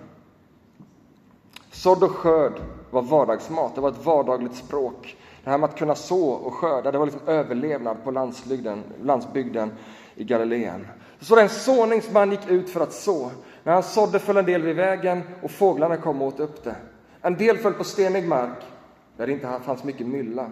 Sådd 1.71 2.03
och 2.03 2.11
skörd 2.11 2.61
var 2.91 3.03
vardagsmat, 3.03 3.75
det 3.75 3.81
var 3.81 3.91
ett 3.91 4.05
vardagligt 4.05 4.55
språk. 4.55 5.17
Det 5.45 5.51
här 5.51 5.59
med 5.59 5.69
att 5.69 5.79
kunna 5.79 5.95
så 5.95 6.29
och 6.29 6.55
skörda, 6.55 6.93
det 6.93 6.99
var 6.99 7.07
liksom 7.07 7.29
överlevnad 7.29 7.97
på 8.05 8.11
landsbygden, 8.11 8.83
landsbygden 9.03 9.73
i 10.17 10.25
Galileen. 10.25 10.87
Så 11.21 11.35
det 11.37 11.43
en 11.43 11.49
såningsman 11.49 12.31
gick 12.31 12.51
ut 12.51 12.71
för 12.71 12.81
att 12.81 12.93
så. 12.93 13.31
När 13.63 13.73
han 13.73 13.83
sådde 13.83 14.19
föll 14.19 14.37
en 14.37 14.45
del 14.45 14.63
vid 14.63 14.77
vägen 14.77 15.23
och 15.43 15.51
fåglarna 15.51 15.97
kom 15.97 16.23
och 16.23 16.29
åt 16.29 16.41
upp 16.41 16.65
det. 16.65 16.77
En 17.21 17.35
del 17.35 17.59
föll 17.59 17.75
på 17.75 17.85
stenig 17.85 18.29
mark 18.29 18.65
där 19.17 19.27
det 19.27 19.33
inte 19.33 19.61
fanns 19.65 19.85
mycket 19.85 20.07
mylla. 20.07 20.51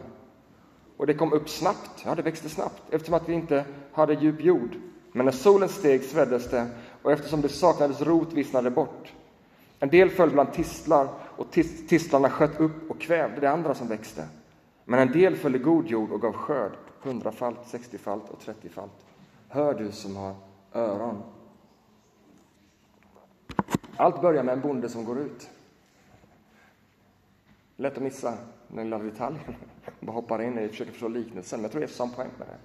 Och 0.96 1.06
det 1.06 1.14
kom 1.14 1.32
upp 1.32 1.48
snabbt, 1.48 2.02
ja 2.04 2.14
det 2.14 2.22
växte 2.22 2.48
snabbt 2.48 2.82
eftersom 2.90 3.14
att 3.14 3.28
vi 3.28 3.32
inte 3.32 3.64
hade 3.92 4.14
djup 4.14 4.40
jord. 4.40 4.76
Men 5.12 5.24
när 5.24 5.32
solen 5.32 5.68
steg 5.68 6.02
sveddes 6.02 6.50
det 6.50 6.66
och 7.02 7.12
eftersom 7.12 7.40
det 7.40 7.48
saknades 7.48 8.00
rot 8.00 8.32
vissnade 8.32 8.70
det 8.70 8.74
bort. 8.74 9.12
En 9.80 9.88
del 9.88 10.10
föll 10.10 10.30
bland 10.30 10.52
tistlar 10.52 11.08
och 11.36 11.50
tistlarna 11.88 12.30
sköt 12.30 12.60
upp 12.60 12.90
och 12.90 13.00
kvävde 13.00 13.40
det 13.40 13.50
andra 13.50 13.74
som 13.74 13.88
växte. 13.88 14.24
Men 14.84 15.00
en 15.00 15.12
del 15.12 15.36
föll 15.36 15.56
i 15.56 15.58
god 15.58 15.86
jord 15.86 16.10
och 16.10 16.20
gav 16.20 16.32
skörd 16.32 16.72
hundrafalt, 17.02 17.58
sextiofalt 17.66 18.30
och 18.30 18.40
trettiofalt. 18.40 19.03
Hör 19.54 19.74
du 19.74 19.92
som 19.92 20.16
har 20.16 20.34
öron. 20.72 21.22
Allt 23.96 24.20
börjar 24.20 24.42
med 24.42 24.52
en 24.52 24.60
bonde 24.60 24.88
som 24.88 25.04
går 25.04 25.18
ut. 25.18 25.50
Lätt 27.76 27.96
att 27.96 28.02
missa 28.02 28.34
den 28.68 28.84
lilla 28.84 28.98
detaljen. 28.98 29.54
Bara 30.00 30.12
hoppar 30.12 30.42
in 30.42 30.58
och 30.58 30.70
försöker 30.70 30.92
förstå 30.92 31.08
liknelsen. 31.08 31.58
Men 31.58 31.62
jag 31.62 31.70
tror 31.70 31.82
Jesus 31.82 31.98
har 31.98 32.06
en 32.06 32.12
poäng 32.12 32.30
med 32.38 32.46
det. 32.48 32.56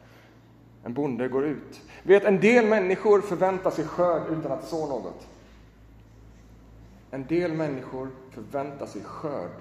En 0.84 0.94
bonde 0.94 1.28
går 1.28 1.46
ut. 1.46 1.82
Vet, 2.04 2.24
en 2.24 2.40
del 2.40 2.66
människor 2.66 3.22
förväntar 3.22 3.72
sig 3.72 3.86
skörd 3.86 4.24
utan 4.32 4.52
att 4.52 4.68
så 4.68 4.88
något. 4.88 5.28
En 7.12 7.28
del 7.28 7.54
människor 7.54 8.10
förväntar 8.32 8.86
sig 8.86 9.04
skörd 9.04 9.52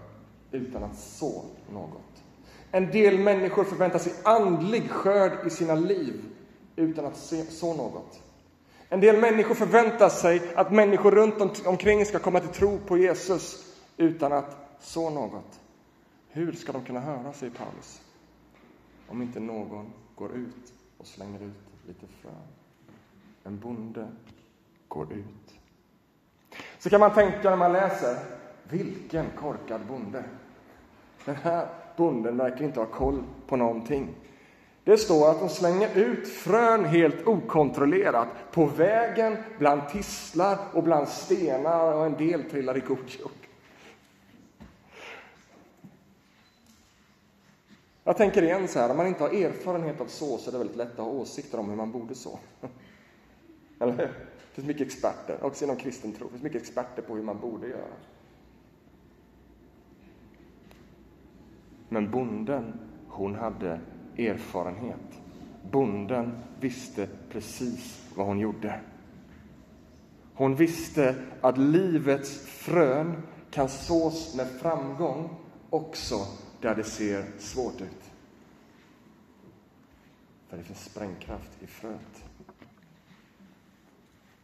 utan 0.50 0.82
att 0.82 0.98
så 0.98 1.44
något. 1.72 2.22
En 2.70 2.90
del 2.90 3.18
människor 3.18 3.64
förväntar 3.64 3.98
sig 3.98 4.12
andlig 4.24 4.90
skörd 4.90 5.46
i 5.46 5.50
sina 5.50 5.74
liv 5.74 6.34
utan 6.78 7.06
att 7.06 7.16
se, 7.16 7.44
så 7.44 7.74
något. 7.74 8.22
En 8.88 9.00
del 9.00 9.20
människor 9.20 9.54
förväntar 9.54 10.08
sig 10.08 10.42
att 10.54 10.72
människor 10.72 11.10
runt 11.10 11.66
omkring 11.66 12.04
ska 12.06 12.18
komma 12.18 12.40
till 12.40 12.48
tro 12.48 12.78
på 12.78 12.98
Jesus 12.98 13.76
utan 13.96 14.32
att 14.32 14.56
så 14.80 15.10
något. 15.10 15.60
Hur 16.28 16.52
ska 16.52 16.72
de 16.72 16.84
kunna 16.84 17.00
höra, 17.00 17.32
säger 17.32 17.52
Paulus, 17.52 18.00
om 19.08 19.22
inte 19.22 19.40
någon 19.40 19.92
går 20.14 20.32
ut 20.32 20.72
och 20.98 21.06
slänger 21.06 21.42
ut 21.42 21.88
lite 21.88 22.06
frön? 22.06 22.32
En 23.44 23.58
bonde 23.58 24.08
går 24.88 25.12
ut. 25.12 25.54
Så 26.78 26.90
kan 26.90 27.00
man 27.00 27.14
tänka 27.14 27.50
när 27.50 27.56
man 27.56 27.72
läser, 27.72 28.16
vilken 28.70 29.26
korkad 29.36 29.80
bonde! 29.88 30.24
Den 31.24 31.36
här 31.36 31.68
bonden 31.96 32.36
verkar 32.36 32.64
inte 32.64 32.80
ha 32.80 32.86
koll 32.86 33.22
på 33.46 33.56
någonting. 33.56 34.14
Det 34.88 34.98
står 34.98 35.30
att 35.30 35.40
de 35.40 35.48
slänger 35.48 35.98
ut 35.98 36.28
frön 36.28 36.84
helt 36.84 37.26
okontrollerat 37.26 38.28
på 38.52 38.66
vägen, 38.66 39.36
bland 39.58 39.88
tistlar 39.88 40.58
och 40.72 40.82
bland 40.82 41.08
stenar 41.08 41.92
och 41.94 42.06
en 42.06 42.16
del 42.16 42.44
trillar 42.50 42.76
i 42.76 42.80
god. 42.80 42.98
Jag 48.04 48.16
tänker 48.16 48.42
igen 48.42 48.68
så 48.68 48.78
här, 48.78 48.90
om 48.90 48.96
man 48.96 49.06
inte 49.06 49.22
har 49.22 49.30
erfarenhet 49.30 50.00
av 50.00 50.06
så, 50.06 50.38
så 50.38 50.50
är 50.50 50.52
det 50.52 50.58
väldigt 50.58 50.76
lätt 50.76 50.92
att 50.92 50.98
ha 50.98 51.12
åsikter 51.12 51.58
om 51.58 51.68
hur 51.68 51.76
man 51.76 51.92
borde 51.92 52.14
så. 52.14 52.38
Eller 53.80 53.92
hur? 53.92 53.98
Det 53.98 54.52
finns 54.52 54.66
mycket 54.66 54.86
experter, 54.86 55.44
också 55.44 55.64
inom 55.64 55.76
kristen 55.76 56.12
tro, 56.12 56.26
det 56.26 56.30
finns 56.30 56.42
mycket 56.42 56.62
experter 56.62 57.02
på 57.02 57.14
hur 57.14 57.22
man 57.22 57.40
borde 57.40 57.68
göra. 57.68 57.94
Men 61.88 62.10
bonden, 62.10 62.80
hon 63.08 63.34
hade 63.34 63.80
erfarenhet. 64.18 65.20
Bonden 65.70 66.38
visste 66.60 67.08
precis 67.30 68.02
vad 68.14 68.26
hon 68.26 68.38
gjorde. 68.38 68.80
Hon 70.34 70.54
visste 70.54 71.14
att 71.40 71.58
livets 71.58 72.46
frön 72.46 73.22
kan 73.50 73.68
sås 73.68 74.34
med 74.36 74.46
framgång 74.46 75.36
också 75.70 76.14
där 76.60 76.74
det 76.74 76.84
ser 76.84 77.24
svårt 77.38 77.80
ut. 77.80 78.10
För 80.48 80.56
det 80.56 80.62
finns 80.62 80.84
sprängkraft 80.84 81.50
i 81.60 81.66
fröet. 81.66 82.24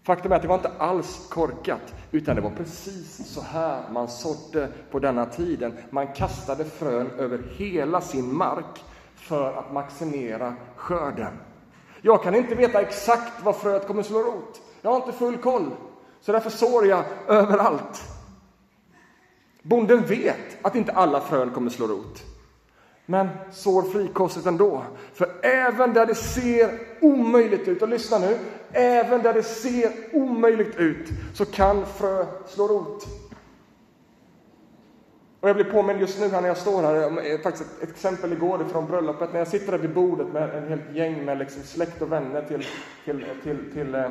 Faktum 0.02 0.32
är 0.32 0.36
att 0.36 0.42
det 0.42 0.48
var 0.48 0.54
inte 0.54 0.72
alls 0.78 1.28
korkat, 1.30 1.94
utan 2.10 2.36
det 2.36 2.42
var 2.42 2.50
precis 2.50 3.26
så 3.26 3.40
här 3.40 3.90
man 3.90 4.08
sådde 4.08 4.68
på 4.90 4.98
denna 4.98 5.26
tiden. 5.26 5.72
Man 5.90 6.12
kastade 6.12 6.64
frön 6.64 7.10
över 7.10 7.42
hela 7.56 8.00
sin 8.00 8.34
mark 8.34 8.84
för 9.24 9.52
att 9.52 9.72
maximera 9.72 10.54
skörden. 10.76 11.38
Jag 12.02 12.22
kan 12.22 12.34
inte 12.34 12.54
veta 12.54 12.80
exakt 12.80 13.44
var 13.44 13.52
fröet 13.52 13.86
kommer 13.86 14.02
slå 14.02 14.18
rot. 14.18 14.60
Jag 14.82 14.90
har 14.90 14.96
inte 14.96 15.12
full 15.12 15.36
koll, 15.36 15.70
så 16.20 16.32
därför 16.32 16.50
sår 16.50 16.86
jag 16.86 17.04
överallt. 17.28 18.02
Bonden 19.62 20.02
vet 20.02 20.56
att 20.62 20.74
inte 20.74 20.92
alla 20.92 21.20
frön 21.20 21.50
kommer 21.50 21.70
slå 21.70 21.86
rot, 21.86 22.22
men 23.06 23.28
sår 23.52 23.82
frikostigt 23.82 24.46
ändå. 24.46 24.82
För 25.14 25.28
även 25.42 25.92
där 25.92 26.06
det 26.06 26.14
ser 26.14 26.78
omöjligt 27.00 27.68
ut, 27.68 27.82
och 27.82 27.88
lyssna 27.88 28.18
nu, 28.18 28.38
även 28.72 29.22
där 29.22 29.34
det 29.34 29.42
ser 29.42 29.92
omöjligt 30.12 30.76
ut 30.76 31.08
så 31.34 31.44
kan 31.44 31.86
frö 31.86 32.26
slå 32.46 32.68
rot. 32.68 33.06
Och 35.44 35.50
jag 35.50 35.56
blir 35.56 35.72
påmind 35.72 36.00
just 36.00 36.20
nu 36.20 36.28
här 36.28 36.40
när 36.40 36.48
jag 36.48 36.56
står 36.56 36.82
här, 36.82 37.42
faktiskt 37.42 37.82
ett 37.82 37.90
exempel 37.90 38.32
igår 38.32 38.64
från 38.72 38.86
bröllopet, 38.86 39.32
när 39.32 39.38
jag 39.38 39.48
sitter 39.48 39.72
där 39.72 39.78
vid 39.78 39.94
bordet 39.94 40.26
med 40.32 40.54
en 40.54 40.68
helt 40.68 40.92
gäng 40.92 41.24
med 41.24 41.38
liksom 41.38 41.62
släkt 41.62 42.02
och 42.02 42.12
vänner 42.12 42.42
till, 42.42 42.66
till, 43.04 43.24
till, 43.42 43.72
till 43.72 43.94
eh, 43.94 44.10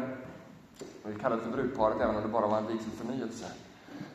vi 1.04 1.20
kallar 1.22 1.36
det 1.38 1.44
för 1.44 1.52
brudparet 1.52 1.96
även 2.02 2.16
om 2.16 2.22
det 2.22 2.28
bara 2.28 2.48
var 2.48 2.58
en 2.58 2.64
liksom 2.64 2.78
vigselförnyelse. 2.78 3.46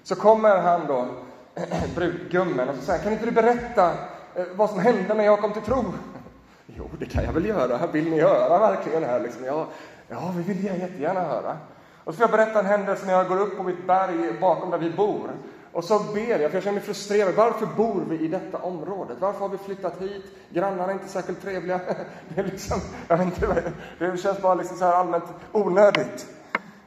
Så 0.02 0.14
kommer 0.14 0.58
han 0.58 0.86
då, 0.86 1.06
brudgummen, 1.94 2.68
och 2.68 2.76
så 2.76 2.82
säger 2.82 3.02
kan 3.02 3.12
inte 3.12 3.24
du 3.24 3.30
berätta 3.30 3.90
eh, 4.34 4.44
vad 4.54 4.70
som 4.70 4.78
hände 4.78 5.14
när 5.14 5.24
jag 5.24 5.40
kom 5.40 5.52
till 5.52 5.62
tro? 5.62 5.84
Jo, 6.66 6.90
det 6.98 7.06
kan 7.06 7.24
jag 7.24 7.32
väl 7.32 7.46
göra. 7.46 7.86
Vill 7.86 8.10
ni 8.10 8.20
höra 8.20 8.58
verkligen? 8.58 9.04
här 9.04 9.20
liksom? 9.20 9.44
ja, 9.44 9.66
ja, 10.08 10.32
vi 10.36 10.42
vill 10.42 10.64
jättegärna 10.64 11.20
höra. 11.20 11.56
Och 12.04 12.14
så 12.14 12.18
får 12.18 12.22
jag 12.22 12.30
berätta 12.30 12.58
en 12.58 12.66
händelse 12.66 13.06
när 13.06 13.12
jag 13.12 13.28
går 13.28 13.40
upp 13.40 13.56
på 13.56 13.62
mitt 13.62 13.86
berg 13.86 14.32
bakom 14.40 14.70
där 14.70 14.78
vi 14.78 14.90
bor. 14.90 15.30
Och 15.78 15.84
så 15.84 15.98
ber 15.98 16.38
jag, 16.38 16.50
för 16.50 16.56
jag 16.56 16.62
känner 16.62 16.78
mig 16.78 16.82
frustrerad. 16.82 17.34
Varför 17.34 17.66
bor 17.66 18.04
vi 18.08 18.18
i 18.18 18.28
detta 18.28 18.58
området? 18.58 19.16
Varför 19.20 19.40
har 19.40 19.48
vi 19.48 19.58
flyttat 19.58 20.02
hit? 20.02 20.24
Grannarna 20.50 20.84
är 20.84 20.92
inte 20.92 21.08
särskilt 21.08 21.42
trevliga. 21.42 21.80
Det, 22.28 22.40
är 22.40 22.44
liksom, 22.44 22.80
jag 23.08 23.16
vet 23.16 23.26
inte, 23.26 23.72
det 23.98 24.16
känns 24.16 24.42
bara 24.42 24.54
liksom 24.54 24.76
så 24.76 24.84
här 24.84 24.92
allmänt 24.92 25.24
onödigt. 25.52 26.26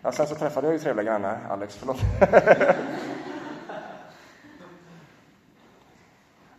Ja, 0.02 0.12
sen 0.12 0.28
så 0.28 0.36
träffade 0.36 0.68
jag 0.68 0.74
ju 0.74 0.80
trevliga 0.80 1.06
grannar. 1.06 1.40
Alex, 1.50 1.76
förlåt. 1.76 1.98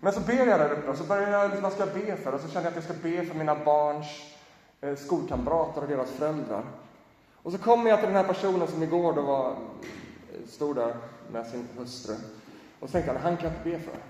Men 0.01 0.13
så 0.13 0.21
ber 0.21 0.47
jag 0.47 0.61
där 0.61 0.73
uppe 0.73 0.91
och 0.91 0.97
så 0.97 1.05
börjar 1.05 1.31
jag, 1.31 1.45
liksom, 1.45 1.63
vad 1.63 1.73
ska 1.73 1.87
jag 1.87 1.95
be 1.95 2.17
för? 2.17 2.33
Och 2.33 2.41
så 2.41 2.49
känner 2.49 2.65
jag 2.65 2.71
att 2.71 2.77
jag 2.77 2.85
ska 2.85 2.95
be 3.09 3.25
för 3.25 3.35
mina 3.35 3.55
barns 3.55 4.07
eh, 4.81 4.97
skolkamrater 4.97 5.83
och 5.83 5.89
deras 5.89 6.11
föräldrar. 6.11 6.63
Och 7.43 7.53
så 7.53 7.59
kommer 7.59 7.91
jag 7.91 7.99
till 7.99 8.09
den 8.09 8.17
här 8.17 8.33
personen 8.33 8.69
som 8.69 8.83
igår 8.83 9.13
då 9.13 9.23
var, 9.23 9.57
stod 10.47 10.77
där 10.77 10.97
med 11.33 11.47
sin 11.47 11.69
hustru. 11.79 12.15
Och 12.81 12.89
så 12.89 12.93
tänkte 12.93 13.13
han, 13.13 13.23
han 13.23 13.37
kan 13.37 13.51
jag 13.51 13.59
inte 13.59 13.71
be 13.71 13.79
för. 13.79 14.01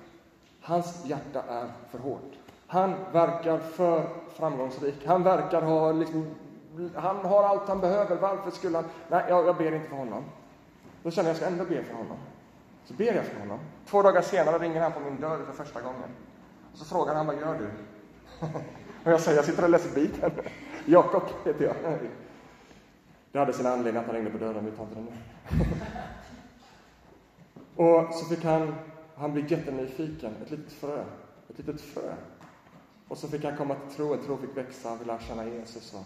Hans 0.60 1.04
hjärta 1.06 1.42
är 1.48 1.68
för 1.90 1.98
hårt. 1.98 2.32
Han 2.66 2.94
verkar 3.12 3.58
för 3.58 4.08
framgångsrik. 4.34 5.06
Han 5.06 5.22
verkar 5.22 5.62
ha 5.62 5.92
liksom, 5.92 6.34
han 6.94 7.16
har 7.16 7.44
allt 7.44 7.68
han 7.68 7.80
behöver. 7.80 8.16
Varför 8.16 8.50
skulle 8.50 8.76
han? 8.76 8.84
Nej, 9.08 9.24
jag, 9.28 9.46
jag 9.46 9.56
ber 9.56 9.74
inte 9.74 9.88
för 9.88 9.96
honom. 9.96 10.24
Då 11.02 11.10
känner 11.10 11.28
jag, 11.28 11.34
att 11.34 11.40
jag 11.40 11.50
ska 11.50 11.62
ändå 11.62 11.74
be 11.74 11.82
för 11.82 11.94
honom. 11.94 12.16
Så 12.84 12.94
ber 12.94 13.14
jag 13.14 13.24
för 13.24 13.40
honom. 13.40 13.58
Två 13.86 14.02
dagar 14.02 14.22
senare 14.22 14.58
ringer 14.58 14.80
han 14.80 14.92
på 14.92 15.00
min 15.00 15.20
dörr 15.20 15.44
för 15.46 15.64
första 15.64 15.80
gången. 15.80 16.08
Och 16.72 16.78
så 16.78 16.84
frågar 16.84 17.14
han, 17.14 17.26
vad 17.26 17.40
gör 17.40 17.58
du? 17.58 17.66
och 19.04 19.12
jag 19.12 19.20
säger, 19.20 19.38
jag 19.38 19.44
sitter 19.44 19.62
och 19.62 19.70
läser 19.70 19.94
Bibeln. 19.94 20.32
Jakob 20.84 21.22
heter 21.44 21.64
jag. 21.64 21.74
Det 23.32 23.38
hade 23.38 23.52
sin 23.52 23.66
anledning 23.66 24.00
att 24.00 24.06
han 24.06 24.14
ringde 24.14 24.30
på 24.30 24.38
dörren, 24.38 24.64
vi 24.64 24.70
tar 24.70 24.84
inte 24.84 24.94
det 24.94 25.00
nu 25.00 25.12
och 27.76 28.14
så 28.14 28.24
fick 28.24 28.44
han, 28.44 28.74
han 29.14 29.32
blev 29.32 29.52
jättenyfiken, 29.52 30.34
ett 30.42 30.50
litet 30.50 30.72
frö. 30.72 31.04
Ett 31.48 31.58
litet 31.58 31.80
frö. 31.80 32.14
Och 33.08 33.18
så 33.18 33.28
fick 33.28 33.44
han 33.44 33.56
komma 33.56 33.74
till 33.74 33.96
tro, 33.96 34.16
tro 34.16 34.36
fick 34.36 34.56
växa, 34.56 34.88
han 34.88 34.98
ville 34.98 35.12
lära 35.12 35.22
känna 35.22 35.46
Jesus. 35.46 35.94
Och 35.94 36.04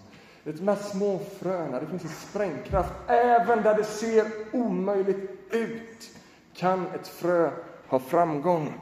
de 0.53 0.69
här 0.69 0.77
små 0.77 1.19
fröna, 1.19 1.81
det 1.81 1.87
finns 1.87 2.05
en 2.05 2.09
sprängkraft. 2.09 2.93
Även 3.07 3.63
där 3.63 3.75
det 3.75 3.85
ser 3.85 4.27
omöjligt 4.53 5.31
ut 5.51 6.17
kan 6.55 6.87
ett 6.87 7.09
frö 7.09 7.51
ha 7.89 7.99
framgång. 7.99 8.73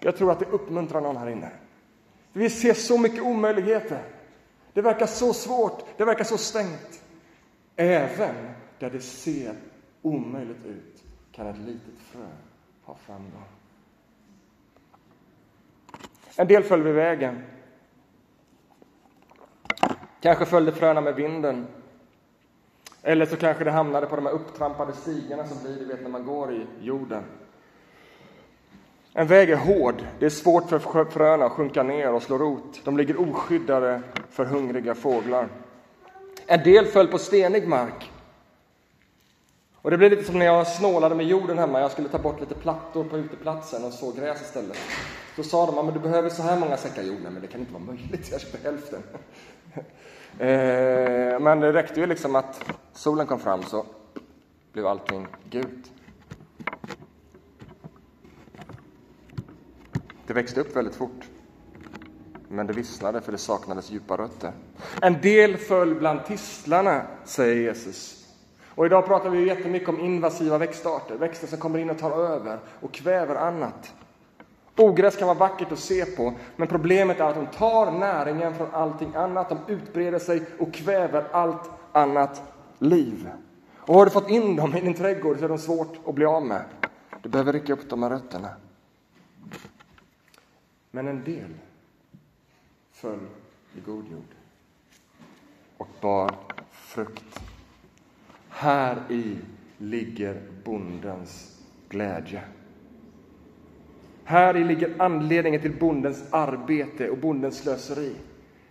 Jag 0.00 0.16
tror 0.16 0.32
att 0.32 0.38
det 0.38 0.46
uppmuntrar 0.46 1.00
någon 1.00 1.16
här 1.16 1.28
inne. 1.28 1.50
Vi 2.32 2.50
ser 2.50 2.74
så 2.74 2.98
mycket 2.98 3.22
omöjligheter. 3.22 4.02
Det 4.72 4.82
verkar 4.82 5.06
så 5.06 5.32
svårt, 5.32 5.84
det 5.96 6.04
verkar 6.04 6.24
så 6.24 6.38
stängt. 6.38 7.02
Även 7.76 8.34
där 8.78 8.90
det 8.90 9.00
ser 9.00 9.54
omöjligt 10.02 10.66
ut 10.66 11.04
kan 11.38 11.46
ett 11.46 11.58
litet 11.58 11.98
frö 12.12 12.26
ha 12.84 12.94
framgång. 12.94 13.44
En 16.36 16.46
del 16.46 16.62
föll 16.62 16.82
vid 16.82 16.94
vägen. 16.94 17.42
Kanske 20.20 20.44
följde 20.44 20.72
fröna 20.72 21.00
med 21.00 21.14
vinden. 21.14 21.66
Eller 23.02 23.26
så 23.26 23.36
kanske 23.36 23.64
det 23.64 23.70
hamnade 23.70 24.06
på 24.06 24.16
de 24.16 24.26
här 24.26 24.32
upptrampade 24.32 24.92
stigarna 24.92 25.46
som 25.46 25.62
blir, 25.62 25.78
du 25.78 25.84
vet, 25.84 26.02
när 26.02 26.10
man 26.10 26.24
går 26.24 26.52
i 26.52 26.66
jorden. 26.80 27.22
En 29.12 29.26
väg 29.26 29.50
är 29.50 29.56
hård. 29.56 30.06
Det 30.18 30.26
är 30.26 30.30
svårt 30.30 30.68
för 30.68 31.04
fröna 31.04 31.44
att 31.44 31.52
sjunka 31.52 31.82
ner 31.82 32.12
och 32.12 32.22
slå 32.22 32.38
rot. 32.38 32.80
De 32.84 32.96
ligger 32.96 33.20
oskyddade 33.20 34.02
för 34.30 34.44
hungriga 34.44 34.94
fåglar. 34.94 35.48
En 36.46 36.62
del 36.62 36.86
föll 36.86 37.08
på 37.08 37.18
stenig 37.18 37.68
mark. 37.68 38.10
Och 39.88 39.92
det 39.92 39.98
blev 39.98 40.10
lite 40.10 40.24
som 40.24 40.38
när 40.38 40.46
jag 40.46 40.66
snålade 40.66 41.14
med 41.14 41.26
jorden 41.26 41.58
hemma. 41.58 41.80
Jag 41.80 41.90
skulle 41.90 42.08
ta 42.08 42.18
bort 42.18 42.40
lite 42.40 42.54
plattor 42.54 43.04
på 43.04 43.18
uteplatsen 43.18 43.84
och 43.84 43.92
så 43.92 44.12
gräs 44.12 44.42
istället. 44.42 44.76
Då 45.36 45.42
sa 45.42 45.66
de 45.66 45.78
att 45.78 45.94
du 45.94 46.00
behöver 46.00 46.30
så 46.30 46.42
här 46.42 46.58
många 46.58 46.76
säckar 46.76 47.02
jord. 47.02 47.18
Nej, 47.22 47.32
men 47.32 47.42
det 47.42 47.48
kan 47.48 47.60
inte 47.60 47.72
vara 47.72 47.82
möjligt. 47.82 48.30
Jag 48.30 48.40
köper 48.40 48.58
hälften. 48.64 49.02
Eh, 50.38 51.40
men 51.40 51.60
det 51.60 51.72
räckte 51.72 52.00
ju 52.00 52.06
liksom 52.06 52.36
att 52.36 52.64
solen 52.92 53.26
kom 53.26 53.40
fram 53.40 53.62
så 53.62 53.86
blev 54.72 54.86
allting 54.86 55.26
gult. 55.50 55.92
Det 60.26 60.32
växte 60.32 60.60
upp 60.60 60.76
väldigt 60.76 60.94
fort. 60.94 61.28
Men 62.48 62.66
det 62.66 62.72
vissnade 62.72 63.20
för 63.20 63.32
det 63.32 63.38
saknades 63.38 63.90
djupa 63.90 64.16
rötter. 64.16 64.52
En 65.02 65.20
del 65.20 65.56
föll 65.56 65.94
bland 65.94 66.26
tistlarna, 66.26 67.02
säger 67.24 67.56
Jesus. 67.56 68.17
Och 68.78 68.86
idag 68.86 69.06
pratar 69.06 69.30
vi 69.30 69.46
jättemycket 69.46 69.88
om 69.88 70.00
invasiva 70.00 70.58
växtarter, 70.58 71.14
växter 71.14 71.46
som 71.46 71.58
kommer 71.58 71.78
in 71.78 71.90
och 71.90 71.98
tar 71.98 72.10
över 72.10 72.58
och 72.80 72.92
kväver 72.92 73.34
annat. 73.34 73.94
Ogräs 74.76 75.16
kan 75.16 75.26
vara 75.28 75.38
vackert 75.38 75.72
att 75.72 75.78
se 75.78 76.04
på, 76.04 76.34
men 76.56 76.68
problemet 76.68 77.20
är 77.20 77.24
att 77.24 77.34
de 77.34 77.46
tar 77.46 77.90
näringen 77.90 78.54
från 78.54 78.74
allting 78.74 79.14
annat. 79.14 79.48
De 79.48 79.58
utbreder 79.68 80.18
sig 80.18 80.42
och 80.58 80.74
kväver 80.74 81.28
allt 81.32 81.70
annat 81.92 82.42
liv. 82.78 83.30
Och 83.76 83.94
har 83.94 84.04
du 84.04 84.10
fått 84.10 84.30
in 84.30 84.56
dem 84.56 84.76
i 84.76 84.80
din 84.80 84.94
trädgård 84.94 85.38
så 85.38 85.44
är 85.44 85.48
de 85.48 85.58
svårt 85.58 85.96
att 86.06 86.14
bli 86.14 86.24
av 86.24 86.46
med. 86.46 86.64
Du 87.22 87.28
behöver 87.28 87.52
rycka 87.52 87.72
upp 87.72 87.90
dem 87.90 88.00
med 88.00 88.10
rötterna. 88.10 88.48
Men 90.90 91.08
en 91.08 91.24
del 91.24 91.54
föll 92.92 93.26
i 93.76 93.80
god 93.80 94.04
jord 94.10 94.34
och 95.76 95.88
bar 96.00 96.34
frukt. 96.70 97.47
Här 98.60 99.12
i 99.12 99.36
ligger 99.78 100.42
bondens 100.64 101.60
glädje. 101.88 102.42
Här 104.24 104.56
i 104.56 104.64
ligger 104.64 105.02
anledningen 105.02 105.60
till 105.60 105.78
bondens 105.78 106.32
arbete 106.32 107.10
och 107.10 107.18
bondens 107.18 107.58
slöseri. 107.58 108.16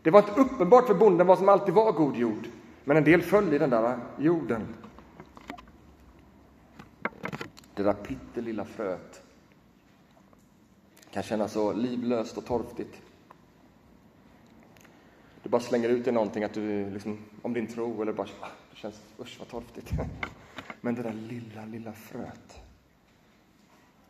Det 0.01 0.11
var 0.11 0.19
inte 0.19 0.41
uppenbart 0.41 0.87
för 0.87 0.93
bonden 0.93 1.27
vad 1.27 1.37
som 1.37 1.49
alltid 1.49 1.73
var 1.73 1.91
god 1.91 2.15
jord, 2.15 2.47
men 2.83 2.97
en 2.97 3.03
del 3.03 3.21
föll 3.21 3.53
i 3.53 3.57
den 3.57 3.69
där 3.69 3.97
jorden. 4.19 4.61
Det 7.75 7.83
där 7.83 7.93
pyttelilla 7.93 8.65
fröet 8.65 9.23
kan 11.11 11.23
kännas 11.23 11.51
så 11.51 11.73
livlöst 11.73 12.37
och 12.37 12.45
torftigt. 12.45 13.01
du 15.43 15.49
bara 15.49 15.61
slänger 15.61 15.89
ut 15.89 16.07
i 16.07 16.11
någonting, 16.11 16.43
att 16.43 16.53
du 16.53 16.89
liksom, 16.89 17.17
om 17.41 17.53
din 17.53 17.67
tro, 17.67 18.01
eller 18.01 18.13
bara, 18.13 18.27
känns, 18.77 19.01
usch 19.19 19.35
vad 19.39 19.47
torftigt. 19.47 19.91
Men 20.81 20.95
det 20.95 21.01
där 21.01 21.13
lilla, 21.13 21.65
lilla 21.65 21.93
fröet. 21.93 22.59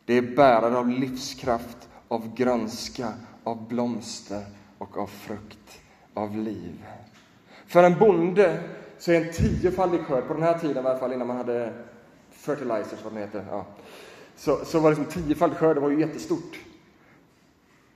Det 0.04 0.14
är 0.14 0.22
bärare 0.22 0.76
av 0.78 0.88
livskraft, 0.88 1.88
av 2.08 2.34
grönska, 2.34 3.12
av 3.44 3.68
blomster 3.68 4.44
och 4.78 4.98
av 4.98 5.06
frukt, 5.06 5.80
av 6.14 6.36
liv. 6.36 6.84
För 7.66 7.84
en 7.84 7.98
bonde 7.98 8.68
så 8.98 9.12
är 9.12 9.24
en 9.24 9.32
tiofaldig 9.32 10.00
skörd, 10.00 10.26
på 10.26 10.34
den 10.34 10.42
här 10.42 10.58
tiden 10.58 10.84
i 10.84 10.88
alla 10.88 10.98
fall 10.98 11.12
innan 11.12 11.26
man 11.26 11.36
hade 11.36 11.84
fertilizers, 12.30 13.04
vad 13.04 13.14
det 13.14 13.20
heter, 13.20 13.46
ja. 13.50 13.66
så, 14.36 14.64
så 14.64 14.80
var 14.80 14.90
det 14.90 14.96
liksom 14.96 15.22
tiofaldig 15.22 15.58
skörd, 15.58 15.76
det 15.76 15.80
var 15.80 15.90
ju 15.90 16.00
jättestort. 16.00 16.58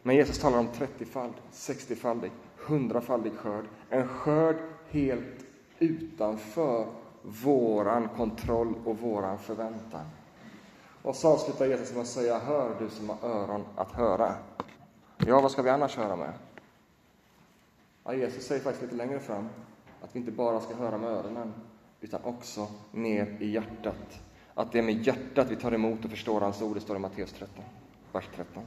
Men 0.02 0.16
Jesus 0.16 0.38
talar 0.38 0.58
om 0.58 0.68
30-fald, 0.68 1.34
60-faldig, 1.52 2.30
100-faldig 2.66 3.36
skörd. 3.36 3.64
En 3.90 4.08
skörd 4.08 4.56
helt 4.90 5.51
utanför 5.82 6.86
våran 7.22 8.08
kontroll 8.08 8.74
och 8.84 8.98
våran 8.98 9.38
förväntan. 9.38 10.06
Och 11.02 11.16
så 11.16 11.28
avslutar 11.28 11.66
Jesus 11.66 11.92
med 11.92 12.00
att 12.00 12.08
säga, 12.08 12.38
hör 12.38 12.76
du 12.80 12.90
som 12.90 13.08
har 13.08 13.28
öron 13.28 13.64
att 13.76 13.92
höra. 13.92 14.34
Ja, 15.26 15.40
vad 15.40 15.50
ska 15.50 15.62
vi 15.62 15.70
annars 15.70 15.96
höra 15.96 16.16
med? 16.16 16.32
Ja, 18.04 18.14
Jesus 18.14 18.46
säger 18.46 18.62
faktiskt 18.62 18.82
lite 18.82 18.96
längre 18.96 19.20
fram 19.20 19.48
att 20.02 20.16
vi 20.16 20.18
inte 20.18 20.32
bara 20.32 20.60
ska 20.60 20.74
höra 20.74 20.98
med 20.98 21.10
öronen, 21.10 21.52
utan 22.00 22.20
också 22.24 22.66
ner 22.92 23.36
i 23.40 23.50
hjärtat. 23.50 24.20
Att 24.54 24.72
det 24.72 24.78
är 24.78 24.82
med 24.82 25.06
hjärtat 25.06 25.50
vi 25.50 25.56
tar 25.56 25.72
emot 25.72 26.04
och 26.04 26.10
förstår 26.10 26.40
hans 26.40 26.62
ord, 26.62 26.76
det 26.76 26.80
står 26.80 26.96
i 26.96 26.98
Matteus 26.98 27.32
13, 27.32 27.64
vers 28.12 28.28
13. 28.36 28.62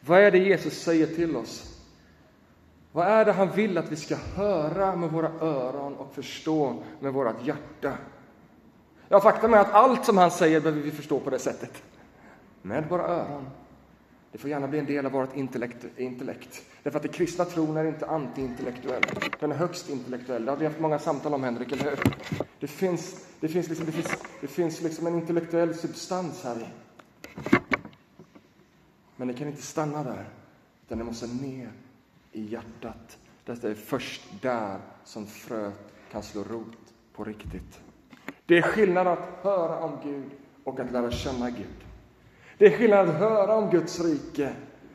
Vad 0.00 0.20
är 0.20 0.30
det 0.30 0.38
Jesus 0.38 0.82
säger 0.82 1.06
till 1.06 1.36
oss? 1.36 1.73
Vad 2.94 3.06
är 3.06 3.24
det 3.24 3.32
han 3.32 3.50
vill 3.50 3.78
att 3.78 3.92
vi 3.92 3.96
ska 3.96 4.16
höra 4.16 4.96
med 4.96 5.10
våra 5.10 5.28
öron 5.40 5.96
och 5.96 6.14
förstå 6.14 6.82
med 7.00 7.12
vårt 7.12 7.46
hjärta? 7.46 7.92
Ja, 9.08 9.20
faktum 9.20 9.54
är 9.54 9.58
att 9.58 9.72
allt 9.72 10.04
som 10.04 10.18
han 10.18 10.30
säger 10.30 10.60
behöver 10.60 10.82
vi 10.82 10.90
förstå 10.90 11.20
på 11.20 11.30
det 11.30 11.38
sättet. 11.38 11.82
Med 12.62 12.88
våra 12.88 13.02
öron. 13.02 13.50
Det 14.32 14.38
får 14.38 14.50
gärna 14.50 14.68
bli 14.68 14.78
en 14.78 14.86
del 14.86 15.06
av 15.06 15.12
vårt 15.12 15.36
intellekt. 15.36 15.86
intellekt. 15.96 16.62
Därför 16.82 16.98
att 16.98 17.02
den 17.02 17.12
kristna 17.12 17.44
tron 17.44 17.76
är 17.76 17.84
inte 17.84 18.06
antiintellektuell. 18.06 19.02
Den 19.40 19.52
är 19.52 19.56
högst 19.56 19.90
intellektuell. 19.90 20.44
Det 20.44 20.50
har 20.50 20.58
vi 20.58 20.66
haft 20.66 20.80
många 20.80 20.98
samtal 20.98 21.34
om, 21.34 21.44
Henrik, 21.44 21.72
eller 21.72 21.84
hur? 21.84 21.98
Det 22.60 22.66
finns, 22.66 23.26
det 23.40 23.48
finns, 23.48 23.68
liksom, 23.68 23.86
det 23.86 23.92
finns, 23.92 24.22
det 24.40 24.46
finns 24.46 24.80
liksom 24.80 25.06
en 25.06 25.14
intellektuell 25.14 25.74
substans 25.74 26.44
här 26.44 26.56
i. 26.56 26.66
Men 29.16 29.28
det 29.28 29.34
kan 29.34 29.48
inte 29.48 29.62
stanna 29.62 30.04
där, 30.04 30.28
utan 30.86 30.98
det 30.98 31.04
måste 31.04 31.26
ner 31.26 31.70
i 32.34 32.44
hjärtat. 32.44 33.18
Det 33.44 33.64
är 33.64 33.74
först 33.74 34.22
där 34.40 34.78
som 35.04 35.26
fröet 35.26 35.92
kan 36.12 36.22
slå 36.22 36.42
rot 36.42 36.94
på 37.12 37.24
riktigt. 37.24 37.80
Det 38.46 38.58
är 38.58 38.62
skillnad 38.62 39.06
att 39.06 39.28
höra 39.42 39.78
om 39.78 39.98
Gud 40.04 40.30
och 40.64 40.80
att 40.80 40.92
lära 40.92 41.10
känna 41.10 41.50
Gud. 41.50 41.84
Det 42.58 42.66
är 42.66 42.78
skillnad 42.78 43.08
att 43.08 43.14
höra 43.14 43.54
om 43.54 43.70
Guds 43.70 44.00
rike 44.00 44.52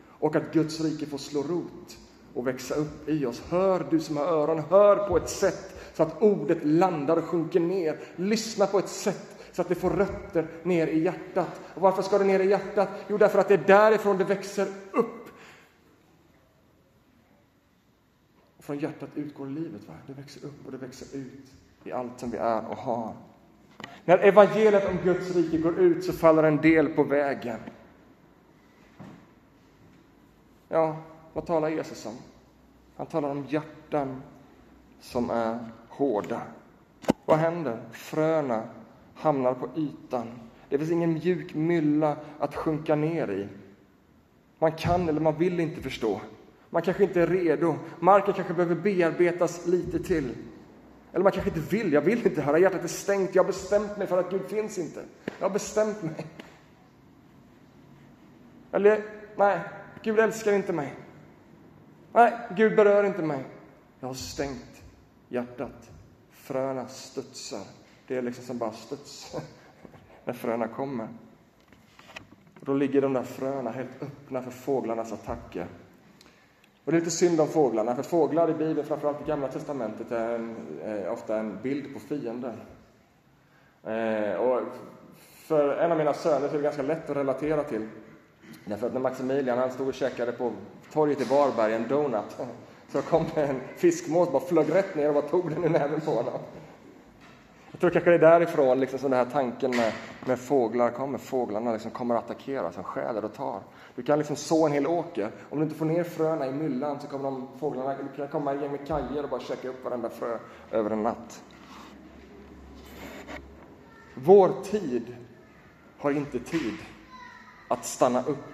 och 0.08 0.36
att 0.36 0.54
Guds 0.54 0.82
rike 0.82 1.06
får 1.06 1.18
slå 1.18 1.42
rot 1.42 1.98
och 2.34 2.48
växa 2.48 2.76
upp 2.76 3.10
i 3.10 3.26
oss. 3.26 3.42
Hör 3.50 3.88
du 3.92 4.00
som 4.00 4.18
har 4.18 4.26
öron, 4.26 4.60
hör 4.60 5.08
på 5.08 5.18
ett 5.18 5.30
sätt 5.30 5.76
så 5.94 6.04
att 6.04 6.22
ordet 6.22 6.66
landar 6.66 7.18
och 7.18 7.24
sjunker 7.24 7.60
ner. 7.60 8.00
Lyssna 8.16 8.68
på 8.68 8.80
ett 8.80 8.90
sätt 8.90 9.38
så 9.52 9.62
att 9.62 9.70
det 9.70 9.76
får 9.76 9.90
rötter 9.90 10.48
ner 10.64 10.88
i 10.88 11.04
hjärtat. 11.04 11.62
Och 11.76 11.82
varför 11.82 12.02
ska 12.02 12.18
det 12.18 12.26
ner 12.26 12.40
i 12.40 12.50
hjärtat? 12.50 12.90
Jo, 13.08 13.18
därför 13.18 13.40
att 13.40 13.48
det 13.48 13.54
är 13.54 13.68
därifrån 13.68 14.18
det 14.18 14.24
växer 14.24 14.68
upp. 14.92 15.30
Och 18.58 18.59
från 18.70 18.80
hjärtat 18.80 19.10
utgår 19.16 19.48
livet. 19.48 19.88
Va? 19.88 19.94
Det 20.08 20.14
växer 20.14 20.46
upp 20.46 20.66
och 20.66 20.72
det 20.72 20.78
växer 20.78 21.18
ut 21.18 21.54
i 21.84 21.92
allt 21.92 22.20
som 22.20 22.32
vi 22.32 22.38
är 22.38 22.68
och 22.68 22.78
har. 22.78 23.14
När 24.06 24.18
evangeliet 24.18 24.90
om 24.90 24.98
Guds 25.04 25.36
rike 25.36 25.58
går 25.58 25.80
ut 25.80 26.04
så 26.04 26.14
faller 26.14 26.44
en 26.44 26.58
del 26.58 26.88
på 26.88 27.04
vägen. 27.04 27.60
Ja, 30.68 30.98
vad 31.34 31.46
talar 31.46 31.70
Jesus 31.70 32.06
om? 32.06 32.16
Han 32.96 33.08
talar 33.08 33.30
om 33.30 33.46
hjärtan 33.50 34.22
som 35.00 35.30
är 35.30 35.60
hårda. 35.90 36.42
Vad 37.26 37.38
händer? 37.38 37.80
Fröna 37.92 38.64
hamnar 39.16 39.54
på 39.54 39.70
ytan. 39.76 40.28
Det 40.70 40.78
finns 40.78 40.92
ingen 40.92 41.14
mjuk 41.14 41.54
mylla 41.54 42.18
att 42.40 42.56
sjunka 42.56 42.96
ner 42.96 43.32
i. 43.32 43.48
Man 44.60 44.72
kan 44.72 45.10
eller 45.10 45.22
man 45.22 45.38
vill 45.38 45.60
inte 45.60 45.82
förstå. 45.82 46.22
Man 46.70 46.82
kanske 46.82 47.04
inte 47.04 47.22
är 47.22 47.28
redo. 47.28 47.76
Marken 48.00 48.34
kanske 48.34 48.54
behöver 48.54 48.76
bearbetas 48.76 49.68
lite 49.68 50.00
till. 50.00 50.36
Eller 51.14 51.24
man 51.24 51.32
kanske 51.32 51.50
inte 51.50 51.76
vill. 51.76 51.94
Jag 51.94 52.02
vill 52.02 52.26
inte 52.28 52.42
höra. 52.42 52.60
Hjärtat 52.60 52.84
är 52.84 52.88
stängt. 52.88 53.36
Jag 53.36 53.44
har 53.44 53.48
bestämt 53.48 53.98
mig 53.98 54.08
för 54.08 54.18
att 54.18 54.32
Gud 54.32 54.48
finns 54.48 54.78
inte. 54.78 55.04
Jag 55.40 55.46
har 55.46 55.54
bestämt 55.54 56.04
mig. 56.04 56.26
Eller, 58.72 59.04
nej, 59.36 59.60
Gud 60.04 60.20
älskar 60.20 60.54
inte 60.54 60.74
mig. 60.74 60.94
Nej, 62.14 62.34
Gud 62.56 62.76
berör 62.76 63.04
inte 63.04 63.22
mig. 63.22 63.46
Jag 64.00 64.08
har 64.08 64.14
stängt 64.14 64.84
hjärtat. 65.30 65.92
Fröna 66.32 66.88
studsar. 66.88 67.64
Det 68.08 68.18
är 68.18 68.22
liksom 68.22 68.44
som 68.44 68.58
bara 68.58 68.72
studs 68.72 69.36
när 70.26 70.34
fröna 70.34 70.68
kommer. 70.68 71.08
då 72.60 72.74
ligger 72.74 73.02
de 73.02 73.14
där 73.14 73.24
fröna 73.24 73.72
helt 73.72 74.02
öppna 74.02 74.42
för 74.42 74.52
fåglarnas 74.52 75.14
attacker. 75.14 75.68
Och 76.90 76.94
det 76.94 76.98
är 76.98 77.00
lite 77.00 77.12
synd 77.12 77.42
om 77.42 77.48
fåglarna, 77.48 77.96
för 77.96 78.04
fåglar 78.04 78.50
i 78.50 78.54
Bibeln, 78.54 78.88
framförallt 78.88 79.22
i 79.22 79.24
Gamla 79.24 79.48
Testamentet, 79.48 80.12
är 80.12 80.36
en, 80.36 80.56
eh, 80.84 81.14
ofta 81.14 81.38
en 81.38 81.58
bild 81.62 81.94
på 81.94 82.00
fienden. 82.00 82.54
Eh, 83.84 84.34
och 84.34 84.62
för 85.48 85.78
en 85.78 85.92
av 85.92 85.98
mina 85.98 86.14
söner 86.14 86.48
så 86.48 86.54
är 86.54 86.58
det 86.58 86.64
ganska 86.64 86.82
lätt 86.82 87.10
att 87.10 87.18
relatera 87.18 87.64
till. 87.64 87.88
Därför 88.66 88.88
att 88.88 88.94
när 88.94 89.00
Maximilian 89.00 89.58
han 89.58 89.72
stod 89.72 89.88
och 89.88 89.94
käkade 89.94 90.32
på 90.32 90.52
torget 90.94 91.22
i 91.22 91.24
Varberg 91.24 91.74
en 91.74 91.88
donut, 91.88 92.38
så 92.92 93.02
kom 93.02 93.26
det 93.36 93.46
en 93.46 93.62
fiskmås 93.76 94.28
och 94.28 94.34
bara 94.34 94.44
flög 94.44 94.76
rätt 94.76 94.96
ner 94.96 95.08
och 95.08 95.14
bara 95.14 95.28
tog 95.28 95.50
den 95.52 95.66
i 95.66 95.70
näven 95.70 96.02
på 96.02 96.12
honom. 96.12 96.40
Jag 97.80 97.82
tror 97.82 97.92
kanske 97.92 98.10
det 98.10 98.28
är 98.28 98.40
därifrån 98.40 98.80
liksom, 98.80 99.00
den 99.02 99.14
här 99.14 99.26
tanken 99.26 99.72
med, 99.72 99.94
med 100.26 100.40
fåglar 100.40 100.92
kommer. 100.92 101.18
Fåglarna 101.18 101.72
liksom 101.72 101.92
kommer 101.92 102.16
att 102.16 102.24
attackera, 102.24 102.72
som 102.72 102.84
skäller 102.84 103.26
och 103.26 103.34
tar. 103.34 103.62
Du 103.96 104.04
kan 104.04 104.18
liksom 104.20 104.36
så 104.36 104.66
en 104.66 104.72
hel 104.72 104.88
åker. 104.88 105.32
Om 105.50 105.60
du 105.60 105.64
inte 105.64 105.76
får 105.76 105.86
ner 105.86 106.04
fröna 106.04 106.48
i 106.48 106.52
myllan 106.52 107.00
så 107.00 107.08
kommer 107.08 107.24
de 107.24 107.48
fåglarna 107.60 107.96
du 108.12 108.18
kan 108.18 108.28
komma 108.28 108.54
igen 108.54 108.72
med 108.72 108.88
kajer 108.88 109.24
och 109.24 109.30
bara 109.30 109.40
käka 109.40 109.70
upp 109.70 109.84
varenda 109.84 110.10
frö 110.10 110.38
över 110.72 110.90
en 110.90 111.04
natt. 111.04 111.44
Vår 114.16 114.64
tid 114.64 115.16
har 116.00 116.12
inte 116.12 116.40
tid 116.40 116.78
att 117.68 117.86
stanna 117.86 118.24
upp 118.24 118.54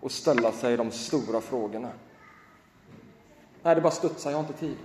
och 0.00 0.12
ställa 0.12 0.52
sig 0.52 0.76
de 0.76 0.90
stora 0.90 1.40
frågorna. 1.40 1.90
Nej, 3.62 3.74
det 3.74 3.80
bara 3.80 3.92
studsar, 3.92 4.30
jag 4.30 4.38
har 4.38 4.44
inte 4.44 4.58
tid. 4.58 4.76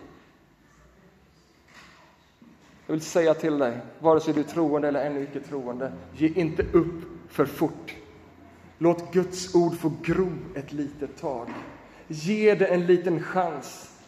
Jag 2.91 2.95
vill 2.95 3.05
säga 3.05 3.33
till 3.33 3.57
dig, 3.57 3.79
vare 3.99 4.19
sig 4.19 4.33
du 4.33 4.39
är 4.39 4.43
troende 4.43 4.87
eller 4.87 5.05
ännu 5.05 5.23
icke 5.23 5.39
troende, 5.39 5.91
ge 6.13 6.27
inte 6.27 6.63
upp 6.63 7.03
för 7.29 7.45
fort. 7.45 7.95
Låt 8.77 9.13
Guds 9.13 9.55
ord 9.55 9.77
få 9.77 9.91
gro 10.01 10.29
ett 10.55 10.71
litet 10.71 11.17
tag. 11.17 11.47
Ge 12.07 12.55
det 12.55 12.65
en 12.65 12.85
liten 12.85 13.23
chans. 13.23 13.99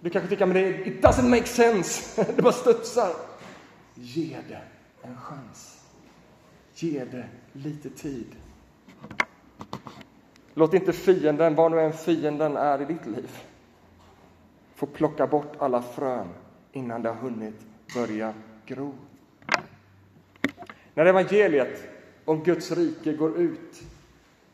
Du 0.00 0.10
kanske 0.10 0.28
tycker, 0.28 0.46
men 0.46 0.56
det, 0.56 0.86
it 0.86 1.04
doesn't 1.04 1.28
make 1.28 1.46
sense. 1.46 2.24
Det 2.36 2.42
bara 2.42 2.52
studsar. 2.52 3.12
Ge 3.94 4.36
det 4.48 4.62
en 5.02 5.16
chans. 5.16 5.84
Ge 6.74 7.04
det 7.04 7.24
lite 7.52 7.90
tid. 7.90 8.36
Låt 10.54 10.74
inte 10.74 10.92
fienden, 10.92 11.54
vad 11.54 11.70
nu 11.70 11.80
än 11.80 11.92
fienden 11.92 12.56
är 12.56 12.82
i 12.82 12.84
ditt 12.84 13.06
liv, 13.06 13.30
få 14.74 14.86
plocka 14.86 15.26
bort 15.26 15.52
alla 15.58 15.82
frön 15.82 16.28
innan 16.72 17.02
det 17.02 17.08
har 17.08 17.16
hunnit 17.16 17.68
börja 17.94 18.34
gro. 18.66 18.94
När 20.94 21.06
evangeliet 21.06 21.88
om 22.24 22.42
Guds 22.42 22.70
rike 22.70 23.12
går 23.12 23.38
ut 23.38 23.82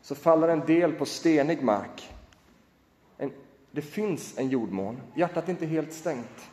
så 0.01 0.15
faller 0.15 0.47
en 0.47 0.65
del 0.65 0.91
på 0.91 1.05
stenig 1.05 1.63
mark. 1.63 2.09
En, 3.17 3.31
det 3.71 3.81
finns 3.81 4.37
en 4.37 4.49
jordmån, 4.49 5.01
hjärtat 5.15 5.47
är 5.47 5.51
inte 5.51 5.65
helt 5.65 5.93
stängt. 5.93 6.49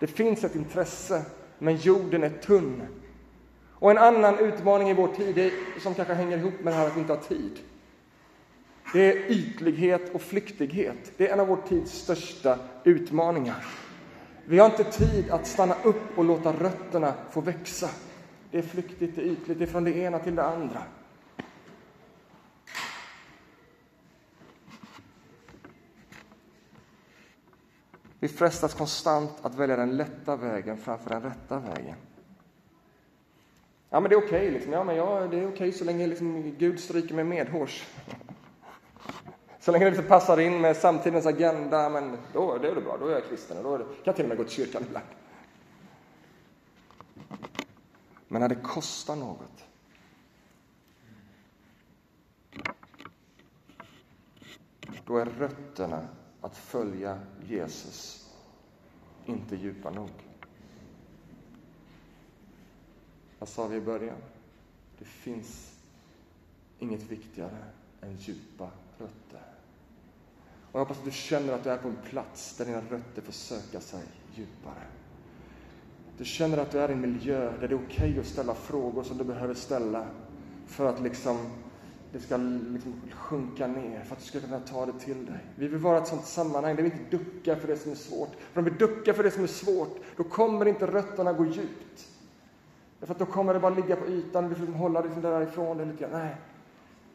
Det 0.00 0.06
finns 0.06 0.44
ett 0.44 0.54
intresse, 0.54 1.22
men 1.58 1.76
jorden 1.76 2.22
är 2.22 2.30
tunn. 2.30 2.82
Och 3.70 3.90
en 3.90 3.98
annan 3.98 4.38
utmaning 4.38 4.90
i 4.90 4.94
vår 4.94 5.08
tid, 5.08 5.38
är, 5.38 5.52
som 5.80 5.94
kanske 5.94 6.14
hänger 6.14 6.38
ihop 6.38 6.54
med 6.62 6.72
det 6.72 6.76
här 6.76 6.86
att 6.86 6.96
vi 6.96 7.00
inte 7.00 7.12
har 7.12 7.20
tid, 7.20 7.58
det 8.92 9.12
är 9.12 9.30
ytlighet 9.30 10.14
och 10.14 10.22
flyktighet. 10.22 11.12
Det 11.16 11.28
är 11.28 11.32
en 11.32 11.40
av 11.40 11.46
vår 11.46 11.58
tids 11.68 11.92
största 11.92 12.58
utmaningar. 12.84 13.64
Vi 14.46 14.58
har 14.58 14.66
inte 14.66 14.84
tid 14.84 15.30
att 15.30 15.46
stanna 15.46 15.74
upp 15.84 16.18
och 16.18 16.24
låta 16.24 16.52
rötterna 16.52 17.14
få 17.30 17.40
växa. 17.40 17.90
Det 18.50 18.58
är 18.58 18.62
flyktigt, 18.62 19.16
det 19.16 19.22
är 19.22 19.26
ytligt, 19.26 19.58
det 19.58 19.64
är 19.64 19.66
från 19.66 19.84
det 19.84 19.96
ena 19.96 20.18
till 20.18 20.34
det 20.34 20.44
andra. 20.44 20.82
Vi 28.20 28.28
frestas 28.28 28.74
konstant 28.74 29.32
att 29.42 29.54
välja 29.54 29.76
den 29.76 29.96
lätta 29.96 30.36
vägen 30.36 30.76
framför 30.76 31.10
den 31.10 31.22
rätta 31.22 31.58
vägen. 31.58 31.96
Ja, 33.90 34.00
men 34.00 34.10
det 34.10 34.14
är 34.14 34.18
okej, 34.18 34.28
okay, 34.28 34.50
liksom. 34.50 34.72
ja, 34.72 34.84
men 34.84 34.96
ja, 34.96 35.04
det 35.04 35.16
är 35.16 35.26
okej 35.26 35.46
okay, 35.46 35.72
så 35.72 35.84
länge 35.84 36.06
liksom, 36.06 36.54
Gud 36.58 36.80
stryker 36.80 37.14
mig 37.14 37.24
medhårs. 37.24 37.86
Så 39.64 39.72
länge 39.72 39.84
det 39.84 39.90
liksom 39.90 40.08
passar 40.08 40.40
in 40.40 40.60
med 40.60 40.76
samtidens 40.76 41.26
agenda, 41.26 41.88
men 41.88 42.18
då 42.32 42.52
är 42.52 42.58
det 42.58 42.80
bra, 42.80 42.96
då 42.96 43.06
är 43.06 43.12
jag 43.12 43.24
kristen. 43.24 43.62
Då 43.62 43.78
kan 43.78 43.86
jag 44.04 44.16
till 44.16 44.24
och 44.24 44.28
med 44.28 44.38
gå 44.38 44.44
till 44.44 44.52
kyrkan 44.52 44.82
ibland. 44.86 45.06
Men 48.28 48.40
när 48.40 48.48
det 48.48 48.54
kostar 48.54 49.16
något, 49.16 49.64
då 55.06 55.18
är 55.18 55.24
rötterna 55.24 56.08
att 56.40 56.56
följa 56.56 57.20
Jesus 57.46 58.30
inte 59.26 59.56
djupa 59.56 59.90
nog. 59.90 60.10
Vad 63.38 63.48
sa 63.48 63.66
vi 63.66 63.76
i 63.76 63.80
början? 63.80 64.18
Det 64.98 65.04
finns 65.04 65.78
inget 66.78 67.02
viktigare 67.02 67.64
än 68.00 68.16
djupa 68.16 68.70
rötter. 68.98 69.53
Och 70.74 70.80
jag 70.80 70.84
hoppas 70.84 70.98
att 70.98 71.04
du 71.04 71.10
känner 71.10 71.52
att 71.52 71.64
du 71.64 71.70
är 71.70 71.76
på 71.76 71.88
en 71.88 71.96
plats 72.10 72.56
där 72.56 72.64
dina 72.64 72.80
rötter 72.80 73.22
får 73.22 73.32
söka 73.32 73.80
sig 73.80 74.02
djupare. 74.34 74.82
Du 76.18 76.24
känner 76.24 76.58
att 76.58 76.70
du 76.70 76.78
är 76.78 76.88
i 76.88 76.92
en 76.92 77.00
miljö 77.00 77.52
där 77.60 77.68
det 77.68 77.74
är 77.74 77.80
okej 77.86 78.10
okay 78.10 78.20
att 78.20 78.26
ställa 78.26 78.54
frågor 78.54 79.02
som 79.02 79.18
du 79.18 79.24
behöver 79.24 79.54
ställa 79.54 80.06
för 80.66 80.86
att 80.86 81.00
liksom 81.00 81.38
det 82.12 82.20
ska 82.20 82.36
liksom 82.36 82.94
sjunka 83.10 83.66
ner, 83.66 84.04
för 84.04 84.12
att 84.12 84.20
du 84.20 84.26
ska 84.26 84.40
kunna 84.40 84.60
ta 84.60 84.86
det 84.86 84.92
till 84.92 85.26
dig. 85.26 85.38
Vi 85.56 85.68
vill 85.68 85.80
vara 85.80 85.98
ett 85.98 86.06
sådant 86.06 86.26
sammanhang 86.26 86.76
där 86.76 86.82
vi 86.82 86.90
inte 86.90 87.16
duckar 87.16 87.56
för 87.56 87.68
det 87.68 87.76
som 87.76 87.90
är 87.90 87.96
svårt. 87.96 88.30
För 88.52 88.58
om 88.58 88.64
vi 88.64 88.70
duckar 88.70 89.12
för 89.12 89.22
det 89.22 89.30
som 89.30 89.42
är 89.42 89.46
svårt, 89.46 89.96
då 90.16 90.24
kommer 90.24 90.66
inte 90.66 90.86
rötterna 90.86 91.32
gå 91.32 91.46
djupt. 91.46 92.08
Därför 93.00 93.14
att 93.14 93.18
då 93.18 93.26
kommer 93.26 93.54
det 93.54 93.60
bara 93.60 93.74
ligga 93.74 93.96
på 93.96 94.06
ytan, 94.06 94.48
vi 94.48 94.54
får 94.54 94.60
liksom 94.60 94.80
hålla 94.80 95.00
det 95.00 95.06
liksom 95.06 95.22
därifrån 95.22 95.78
det 95.78 95.84
lite 95.84 95.98
grann. 95.98 96.12
Nej, 96.12 96.36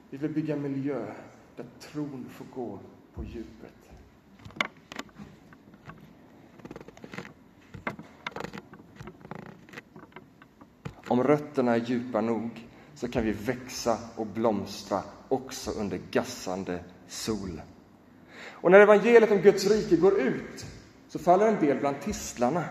vi 0.09 0.17
vill 0.17 0.33
bygga 0.33 0.55
en 0.55 0.61
miljö 0.61 1.05
där 1.55 1.65
tron 1.79 2.25
får 2.29 2.45
gå 2.55 2.79
på 3.19 3.25
djupet. 3.25 3.73
Om 11.07 11.23
rötterna 11.23 11.75
är 11.75 11.79
djupa 11.79 12.21
nog 12.21 12.67
så 12.95 13.07
kan 13.07 13.23
vi 13.23 13.31
växa 13.31 13.97
och 14.15 14.25
blomstra 14.25 15.01
också 15.29 15.71
under 15.71 15.99
gassande 16.11 16.83
sol. 17.07 17.61
Och 18.51 18.71
när 18.71 18.79
evangeliet 18.79 19.31
om 19.31 19.37
Guds 19.37 19.67
rike 19.67 19.95
går 19.95 20.19
ut 20.19 20.65
så 21.07 21.19
faller 21.19 21.47
en 21.47 21.59
del 21.59 21.79
bland 21.79 22.01
tistlarna. 22.01 22.63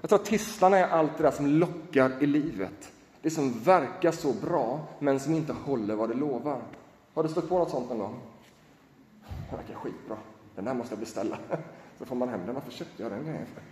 Jag 0.00 0.08
tror 0.08 0.18
att 0.18 0.26
tistlarna 0.26 0.78
är 0.78 0.88
allt 0.88 1.16
det 1.16 1.22
där 1.22 1.30
som 1.30 1.46
lockar 1.46 2.22
i 2.22 2.26
livet. 2.26 2.92
Det 3.22 3.30
som 3.30 3.60
verkar 3.60 4.12
så 4.12 4.32
bra, 4.32 4.86
men 4.98 5.20
som 5.20 5.34
inte 5.34 5.52
håller 5.52 5.94
vad 5.94 6.08
det 6.08 6.14
lovar. 6.14 6.62
Har 7.14 7.22
du 7.22 7.28
stött 7.28 7.48
på 7.48 7.58
något 7.58 7.70
sånt 7.70 7.88
någon 7.88 7.98
gång? 7.98 8.33
Den 9.50 9.58
verkar 9.58 9.74
skitbra. 9.74 10.16
Den 10.54 10.66
här 10.66 10.74
måste 10.74 10.92
jag 10.92 11.00
beställa. 11.00 11.38
Så 11.98 12.04
får 12.04 12.16
man 12.16 12.28
hem 12.28 12.46
den. 12.46 12.54
Varför 12.54 12.70
köpte 12.70 13.02
jag 13.02 13.12
den 13.12 13.24
grejen 13.24 13.46
för? 13.46 13.62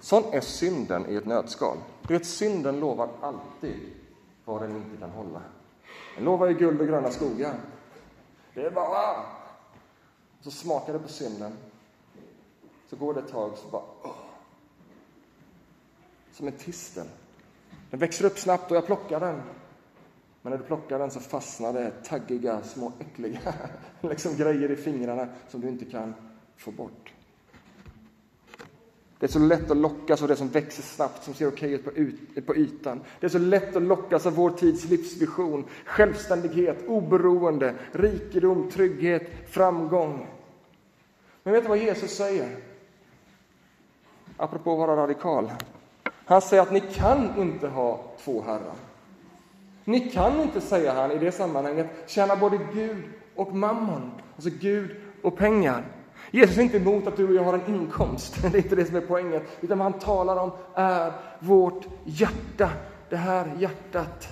Sån 0.00 0.24
är 0.32 0.40
synden 0.40 1.06
i 1.08 1.14
ett 1.14 1.26
nötskal. 1.26 1.78
Du 2.08 2.14
vet, 2.14 2.26
synden 2.26 2.80
lovar 2.80 3.08
alltid 3.20 3.92
vad 4.44 4.62
den 4.62 4.76
inte 4.76 4.96
kan 4.96 5.10
hålla. 5.10 5.42
Den 6.14 6.24
lovar 6.24 6.46
ju 6.46 6.54
guld 6.54 6.80
och 6.80 6.86
gröna 6.86 7.10
skogar. 7.10 7.54
Det 8.54 8.62
är 8.62 8.70
bara... 8.70 9.24
Så 10.40 10.50
smakar 10.50 10.92
det 10.92 10.98
på 10.98 11.08
synden. 11.08 11.52
Så 12.90 12.96
går 12.96 13.14
det 13.14 13.20
ett 13.20 13.30
tag, 13.30 13.52
så 13.56 13.68
bara... 13.68 13.82
Åh. 14.02 14.10
Som 16.32 16.46
en 16.46 16.52
tistel. 16.52 17.06
Den 17.90 18.00
växer 18.00 18.24
upp 18.24 18.38
snabbt 18.38 18.70
och 18.70 18.76
jag 18.76 18.86
plockar 18.86 19.20
den. 19.20 19.42
Men 20.46 20.50
när 20.50 20.58
du 20.58 20.64
plockar 20.64 20.98
den 20.98 21.10
så 21.10 21.20
fastnar 21.20 21.72
det 21.72 21.90
taggiga, 22.04 22.62
små 22.62 22.92
äckliga 22.98 23.38
liksom 24.00 24.36
grejer 24.36 24.70
i 24.70 24.76
fingrarna 24.76 25.28
som 25.48 25.60
du 25.60 25.68
inte 25.68 25.84
kan 25.84 26.14
få 26.56 26.70
bort. 26.70 27.12
Det 29.18 29.26
är 29.26 29.30
så 29.30 29.38
lätt 29.38 29.70
att 29.70 29.76
lockas 29.76 30.22
av 30.22 30.28
det 30.28 30.36
som 30.36 30.48
växer 30.48 30.82
snabbt, 30.82 31.24
som 31.24 31.34
ser 31.34 31.48
okej 31.48 31.72
ut 31.94 32.46
på, 32.46 32.56
ytan. 32.56 33.00
Det 33.20 33.26
är 33.26 33.30
så 33.30 33.38
lätt 33.38 33.76
att 33.76 33.82
lockas 33.82 34.26
av 34.26 34.34
vår 34.34 34.50
tids 34.50 34.84
livsvision, 34.84 35.64
självständighet, 35.84 36.88
oberoende, 36.88 37.74
rikedom, 37.92 38.70
trygghet, 38.70 39.30
framgång. 39.48 40.26
Men 41.42 41.52
vet 41.52 41.62
du 41.62 41.68
vad 41.68 41.78
Jesus 41.78 42.16
säger? 42.16 42.56
Apropå 44.36 44.72
att 44.72 44.78
vara 44.78 44.96
radikal. 44.96 45.52
Han 46.26 46.42
säger 46.42 46.62
att 46.62 46.72
ni 46.72 46.80
kan 46.80 47.40
inte 47.40 47.68
ha 47.68 48.00
två 48.24 48.42
herrar. 48.42 48.85
Ni 49.88 50.00
kan 50.00 50.40
inte, 50.40 50.60
säger 50.60 50.94
han 50.94 51.12
i 51.12 51.18
det 51.18 51.32
sammanhanget, 51.32 51.86
tjäna 52.06 52.36
både 52.36 52.58
Gud 52.74 53.04
och 53.34 53.54
mammon, 53.54 54.10
alltså 54.34 54.50
Gud 54.60 54.96
och 55.22 55.36
pengar. 55.36 55.84
Jesus 56.30 56.58
är 56.58 56.62
inte 56.62 56.76
emot 56.76 57.06
att 57.06 57.16
du 57.16 57.28
och 57.28 57.34
jag 57.34 57.42
har 57.42 57.54
en 57.54 57.74
inkomst, 57.74 58.42
det 58.42 58.48
är 58.48 58.56
inte 58.56 58.76
det 58.76 58.84
som 58.84 58.96
är 58.96 59.00
poängen, 59.00 59.42
utan 59.60 59.78
vad 59.78 59.90
han 59.90 60.00
talar 60.00 60.36
om 60.36 60.50
är 60.74 61.12
vårt 61.38 61.86
hjärta, 62.04 62.70
det 63.08 63.16
här 63.16 63.52
hjärtat. 63.58 64.28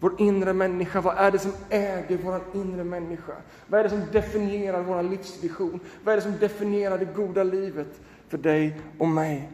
Vår 0.00 0.12
inre 0.18 0.52
människa, 0.52 1.00
vad 1.00 1.18
är 1.18 1.30
det 1.30 1.38
som 1.38 1.52
äger 1.70 2.18
vår 2.24 2.40
inre 2.54 2.84
människa? 2.84 3.32
Vad 3.66 3.80
är 3.80 3.84
det 3.84 3.90
som 3.90 4.02
definierar 4.12 4.82
vår 4.82 5.02
livsvision? 5.02 5.80
Vad 6.04 6.12
är 6.12 6.16
det 6.16 6.22
som 6.22 6.38
definierar 6.40 6.98
det 6.98 7.04
goda 7.04 7.44
livet 7.44 8.00
för 8.28 8.38
dig 8.38 8.80
och 8.98 9.08
mig? 9.08 9.50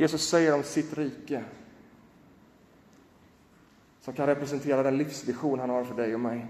Jesus 0.00 0.28
säger 0.28 0.54
om 0.54 0.62
sitt 0.62 0.98
rike 0.98 1.44
som 4.00 4.14
kan 4.14 4.26
representera 4.26 4.82
den 4.82 4.98
livsvision 4.98 5.58
han 5.58 5.70
har 5.70 5.84
för 5.84 5.94
dig 5.94 6.14
och 6.14 6.20
mig. 6.20 6.46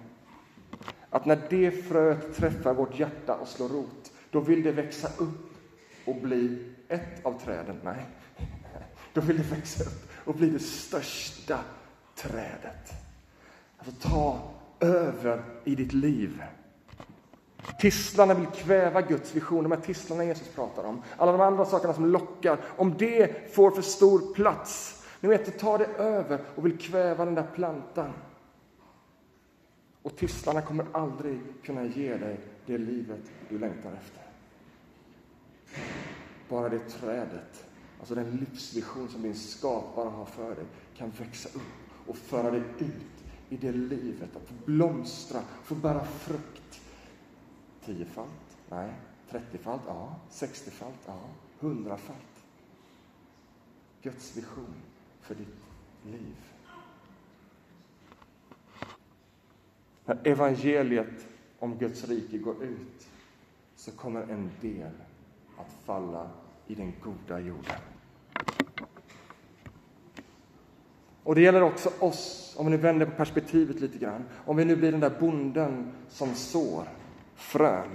Att 1.10 1.26
när 1.26 1.40
det 1.50 1.70
fröet 1.70 2.36
träffar 2.36 2.74
vårt 2.74 2.98
hjärta 2.98 3.34
och 3.34 3.48
slår 3.48 3.68
rot, 3.68 4.12
då 4.30 4.40
vill 4.40 4.62
det 4.62 4.72
växa 4.72 5.08
upp 5.18 5.50
och 6.04 6.16
bli 6.16 6.72
ett 6.88 7.26
av 7.26 7.40
träden. 7.44 7.80
Nej, 7.84 8.06
då 9.12 9.20
vill 9.20 9.36
det 9.36 9.56
växa 9.56 9.84
upp 9.84 10.10
och 10.14 10.34
bli 10.34 10.50
det 10.50 10.58
största 10.58 11.58
trädet. 12.14 12.92
Alltså 13.78 14.08
ta 14.08 14.50
över 14.80 15.42
i 15.64 15.74
ditt 15.74 15.92
liv. 15.92 16.42
Tistlarna 17.80 18.34
vill 18.34 18.46
kväva 18.46 19.00
Guds 19.00 19.34
vision, 19.34 19.62
de 19.62 19.72
här 19.72 19.80
tistlarna 19.80 20.24
Jesus 20.24 20.48
pratar 20.48 20.84
om. 20.84 21.02
Alla 21.16 21.32
de 21.32 21.40
andra 21.40 21.64
sakerna 21.64 21.94
som 21.94 22.06
lockar, 22.06 22.58
om 22.76 22.94
det 22.98 23.54
får 23.54 23.70
för 23.70 23.82
stor 23.82 24.34
plats 24.34 25.00
ni 25.20 25.28
vet, 25.28 25.44
det 25.46 25.50
tar 25.50 25.78
det 25.78 25.86
över 25.86 26.40
och 26.54 26.66
vill 26.66 26.78
kväva 26.78 27.24
den 27.24 27.34
där 27.34 27.46
plantan. 27.54 28.12
Och 30.02 30.16
tistlarna 30.16 30.62
kommer 30.62 30.86
aldrig 30.92 31.40
kunna 31.62 31.84
ge 31.84 32.16
dig 32.16 32.40
det 32.66 32.78
livet 32.78 33.20
du 33.48 33.58
längtar 33.58 33.92
efter. 33.92 34.22
Bara 36.48 36.68
det 36.68 36.78
trädet, 36.78 37.64
alltså 37.98 38.14
den 38.14 38.30
livsvision 38.36 39.08
som 39.08 39.22
din 39.22 39.34
skapare 39.34 40.08
har 40.08 40.24
för 40.24 40.54
dig, 40.54 40.64
kan 40.96 41.10
växa 41.10 41.48
upp 41.48 42.06
och 42.06 42.16
föra 42.16 42.50
dig 42.50 42.62
ut 42.78 43.24
i 43.48 43.56
det 43.56 43.72
livet, 43.72 44.36
att 44.36 44.48
få 44.48 44.54
blomstra, 44.64 45.40
få 45.64 45.74
bära 45.74 46.04
frukt. 46.04 46.59
Tiofalt? 47.84 48.58
Nej. 48.70 48.92
Trettiofalt? 49.30 49.82
Ja. 49.86 50.16
Sextiofalt? 50.28 50.98
Ja. 51.06 51.18
Hundrafalt. 51.60 52.44
Guds 54.02 54.36
vision 54.36 54.74
för 55.20 55.34
ditt 55.34 55.56
liv. 56.04 56.36
När 60.04 60.18
evangeliet 60.24 61.28
om 61.58 61.78
Guds 61.78 62.08
rike 62.08 62.38
går 62.38 62.64
ut 62.64 63.08
så 63.76 63.90
kommer 63.90 64.22
en 64.22 64.50
del 64.60 64.92
att 65.56 65.72
falla 65.84 66.30
i 66.66 66.74
den 66.74 66.92
goda 67.02 67.40
jorden. 67.40 67.80
Och 71.22 71.34
det 71.34 71.40
gäller 71.40 71.62
också 71.62 71.90
oss, 71.98 72.54
om 72.58 72.66
vi 72.66 72.70
nu 72.70 72.76
vänder 72.76 73.06
på 73.06 73.12
perspektivet 73.12 73.80
lite 73.80 73.98
grann. 73.98 74.24
Om 74.44 74.56
vi 74.56 74.64
nu 74.64 74.76
blir 74.76 74.92
den 74.92 75.00
där 75.00 75.20
bonden 75.20 75.92
som 76.08 76.34
sår 76.34 76.88
frön 77.40 77.88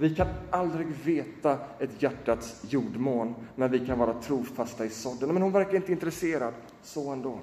vi 0.00 0.14
kan 0.14 0.28
aldrig 0.50 0.86
veta 1.04 1.58
ett 1.78 2.02
hjärtats 2.02 2.64
jordmån, 2.68 3.34
men 3.56 3.70
vi 3.70 3.86
kan 3.86 3.98
vara 3.98 4.12
trofasta 4.12 4.84
i 4.84 4.88
sådden. 4.88 5.34
Men 5.34 5.42
hon 5.42 5.52
verkar 5.52 5.76
inte 5.76 5.92
intresserad, 5.92 6.54
så 6.82 7.10
ändå. 7.10 7.38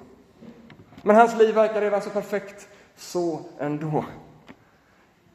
Men 1.02 1.16
hans 1.16 1.38
liv 1.38 1.54
verkar 1.54 1.80
redan 1.80 2.02
så 2.02 2.10
perfekt, 2.10 2.68
så 2.96 3.40
ändå. 3.58 4.04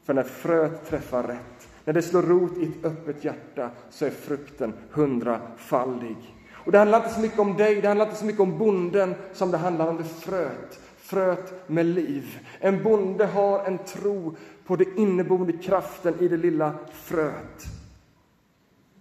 För 0.04 0.14
när 0.14 0.24
fröet 0.24 0.90
träffar 0.90 1.24
rätt, 1.24 1.68
när 1.86 1.94
det 1.94 2.02
slår 2.02 2.22
rot 2.22 2.58
i 2.58 2.64
ett 2.64 2.86
öppet 2.86 3.24
hjärta, 3.24 3.70
så 3.90 4.06
är 4.06 4.10
frukten 4.10 4.74
hundrafaldig. 4.92 6.18
Och 6.54 6.72
det 6.72 6.78
handlar 6.78 6.98
inte 6.98 7.14
så 7.14 7.20
mycket 7.20 7.40
om 7.40 7.58
dig, 7.58 7.82
det 7.82 7.88
handlar 7.88 8.06
inte 8.06 8.20
så 8.20 8.26
mycket 8.26 8.42
om 8.42 8.58
bonden 8.58 9.16
som 9.34 9.52
det 9.52 9.58
handlar 9.58 9.88
om 9.88 9.98
det 9.98 10.04
fröet. 10.04 10.80
Fröet 10.98 11.70
med 11.70 11.86
liv. 11.86 12.48
En 12.60 12.84
bonde 12.84 13.26
har 13.26 13.66
en 13.66 13.78
tro 13.78 14.36
på 14.66 14.76
den 14.76 14.98
inneboende 14.98 15.54
kraften 15.54 16.20
i 16.20 16.28
det 16.28 16.38
lilla 16.38 16.76
fröet. 16.92 17.64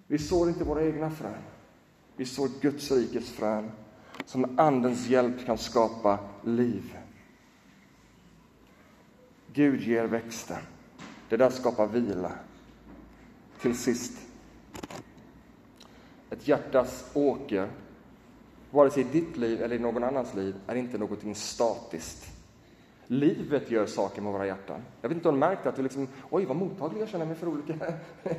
Vi 0.07 0.19
sår 0.19 0.49
inte 0.49 0.65
våra 0.65 0.85
egna 0.85 1.11
frön. 1.11 1.43
Vi 2.17 2.25
sår 2.25 2.49
Guds 2.61 2.91
rikes 2.91 3.31
frön 3.31 3.71
som 4.27 4.41
med 4.41 4.61
Andens 4.61 5.07
hjälp 5.07 5.47
kan 5.47 5.59
skapa 5.59 6.19
liv. 6.45 6.97
Gud 9.53 9.81
ger 9.81 10.05
växten. 10.05 10.63
Det 11.29 11.37
där 11.37 11.51
skapar 11.51 11.87
vila. 11.87 12.33
Till 13.61 13.79
sist. 13.79 14.13
Ett 16.31 16.49
hjärtas 16.49 17.11
åker, 17.15 17.69
vare 18.71 18.91
sig 18.91 19.03
i 19.03 19.21
ditt 19.21 19.37
liv 19.37 19.63
eller 19.63 19.77
i 19.77 19.79
någon 19.79 20.05
annans 20.05 20.35
liv, 20.35 20.55
är 20.67 20.75
inte 20.75 20.99
någonting 20.99 21.35
statiskt. 21.35 22.32
Livet 23.13 23.71
gör 23.71 23.87
saker 23.87 24.23
med 24.23 24.33
våra 24.33 24.47
hjärtan. 24.47 24.81
Jag 25.01 25.09
vet 25.09 25.17
inte 25.17 25.29
om 25.29 25.35
du 25.35 25.39
märkt 25.39 25.67
att 25.67 25.77
du 25.77 25.83
liksom, 25.83 26.09
oj 26.31 26.45
vad 26.45 26.57
mottaglig 26.57 27.03
jag 27.03 27.09
känner 27.09 27.27
mig 27.27 27.35
för 27.35 27.49
olika 27.49 27.75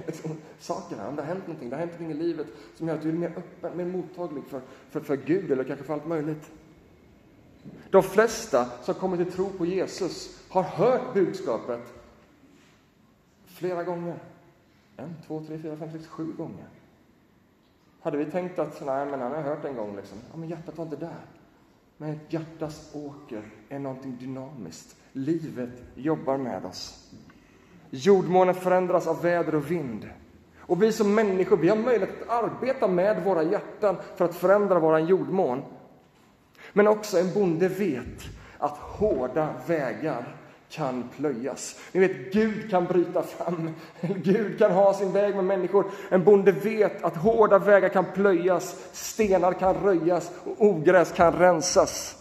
liksom, 0.07 0.31
saker 0.59 0.95
här. 0.95 1.07
Om 1.07 1.15
det 1.15 1.21
har 1.21 1.27
hänt 1.27 1.47
någonting, 1.47 1.69
det 1.69 1.75
har 1.75 1.79
hänt 1.79 1.99
någonting 1.99 2.21
i 2.21 2.23
livet 2.27 2.47
som 2.75 2.87
gör 2.87 2.95
att 2.95 3.01
du 3.01 3.09
är 3.09 3.13
mer 3.13 3.33
öppen, 3.37 3.77
mer 3.77 3.85
mottaglig 3.85 4.43
för, 4.43 4.61
för, 4.89 4.99
för 4.99 5.15
Gud 5.15 5.51
eller 5.51 5.63
kanske 5.63 5.85
för 5.85 5.93
allt 5.93 6.07
möjligt. 6.07 6.51
De 7.89 8.03
flesta 8.03 8.65
som 8.83 8.95
kommer 8.95 9.17
till 9.17 9.31
tro 9.31 9.49
på 9.49 9.65
Jesus 9.65 10.43
har 10.49 10.63
hört 10.63 11.13
budskapet 11.13 11.93
flera 13.45 13.83
gånger. 13.83 14.19
En, 14.97 15.15
två, 15.27 15.43
tre, 15.47 15.57
fyra, 15.57 15.77
fem, 15.77 15.91
sex, 15.91 16.07
sju 16.07 16.25
gånger. 16.37 16.67
Hade 18.01 18.17
vi 18.17 18.25
tänkt 18.25 18.59
att 18.59 18.85
nej, 18.85 19.05
men 19.05 19.21
han 19.21 19.31
har 19.31 19.41
hört 19.41 19.65
en 19.65 19.75
gång, 19.75 19.95
liksom. 19.95 20.17
ja, 20.31 20.37
men 20.37 20.49
hjärtat 20.49 20.77
var 20.77 20.85
inte 20.85 20.97
där. 20.97 21.25
Men 21.97 22.09
ett 22.09 22.33
hjärtas 22.33 22.91
åker 22.93 23.43
är 23.69 23.79
någonting 23.79 24.17
dynamiskt. 24.19 24.95
Livet 25.11 25.69
jobbar 25.95 26.37
med 26.37 26.65
oss. 26.65 27.11
Jordmånen 27.89 28.55
förändras 28.55 29.07
av 29.07 29.21
väder 29.21 29.55
och 29.55 29.71
vind. 29.71 30.09
Och 30.57 30.83
vi 30.83 30.91
som 30.91 31.15
människor, 31.15 31.57
vi 31.57 31.69
har 31.69 31.77
möjlighet 31.77 32.21
att 32.21 32.43
arbeta 32.43 32.87
med 32.87 33.23
våra 33.23 33.43
hjärtan 33.43 33.95
för 34.15 34.25
att 34.25 34.35
förändra 34.35 34.79
vår 34.79 34.99
jordmån. 34.99 35.61
Men 36.73 36.87
också 36.87 37.19
en 37.19 37.33
bonde 37.33 37.67
vet 37.67 38.23
att 38.57 38.77
hårda 38.77 39.53
vägar 39.67 40.35
kan 40.75 41.09
plöjas. 41.15 41.75
Ni 41.91 41.99
vet, 41.99 42.33
Gud 42.33 42.69
kan 42.69 42.85
bryta 42.85 43.23
fram. 43.23 43.69
Gud 44.01 44.59
kan 44.59 44.71
ha 44.71 44.93
sin 44.93 45.11
väg 45.11 45.35
med 45.35 45.45
människor. 45.45 45.85
En 46.09 46.23
bonde 46.23 46.51
vet 46.51 47.03
att 47.03 47.17
hårda 47.17 47.59
vägar 47.59 47.89
kan 47.89 48.05
plöjas, 48.13 48.75
stenar 48.91 49.53
kan 49.53 49.75
röjas 49.75 50.31
och 50.43 50.65
ogräs 50.65 51.11
kan 51.11 51.33
rensas. 51.33 52.15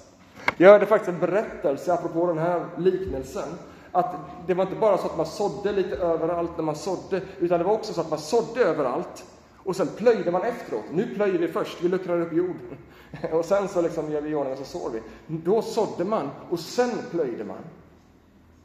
Jag 0.57 0.71
hörde 0.71 0.87
faktiskt 0.87 1.09
en 1.09 1.21
berättelse 1.21 1.93
apropå 1.93 2.27
den 2.27 2.39
här 2.39 2.67
liknelsen. 2.79 3.49
Att 3.93 4.15
det 4.47 4.55
var 4.55 4.65
inte 4.65 4.77
bara 4.77 4.99
så 4.99 5.07
att 5.07 5.17
man 5.17 5.27
sådde 5.27 5.73
lite 5.73 5.97
överallt 5.97 6.51
när 6.57 6.65
man 6.65 6.77
sådde, 6.77 7.21
utan 7.39 7.59
det 7.59 7.65
var 7.65 7.75
också 7.75 7.93
så 7.93 8.01
att 8.01 8.11
man 8.11 8.19
sådde 8.19 8.61
överallt. 8.61 9.25
Och 9.57 9.77
sen 9.77 9.89
plöjde 9.97 10.31
man 10.31 10.43
efteråt. 10.43 10.85
Nu 10.93 11.15
plöjer 11.15 11.39
vi 11.39 11.49
först, 11.49 11.83
vi 11.83 11.89
luckrar 11.89 12.21
upp 12.21 12.33
jorden. 12.33 12.79
Och 13.33 13.45
sen 13.45 13.69
så 13.69 13.83
liksom 13.83 14.13
gör 14.13 14.21
vi 14.21 14.31
i 14.31 14.35
ordning 14.35 14.53
och 14.53 14.59
så 14.59 14.65
sår 14.65 14.91
vi. 14.91 15.03
Då 15.27 15.63
sådde 15.63 16.05
man 16.05 16.31
och 16.51 16.61
sen 16.61 16.91
plöjde 17.11 17.45
man. 17.45 17.57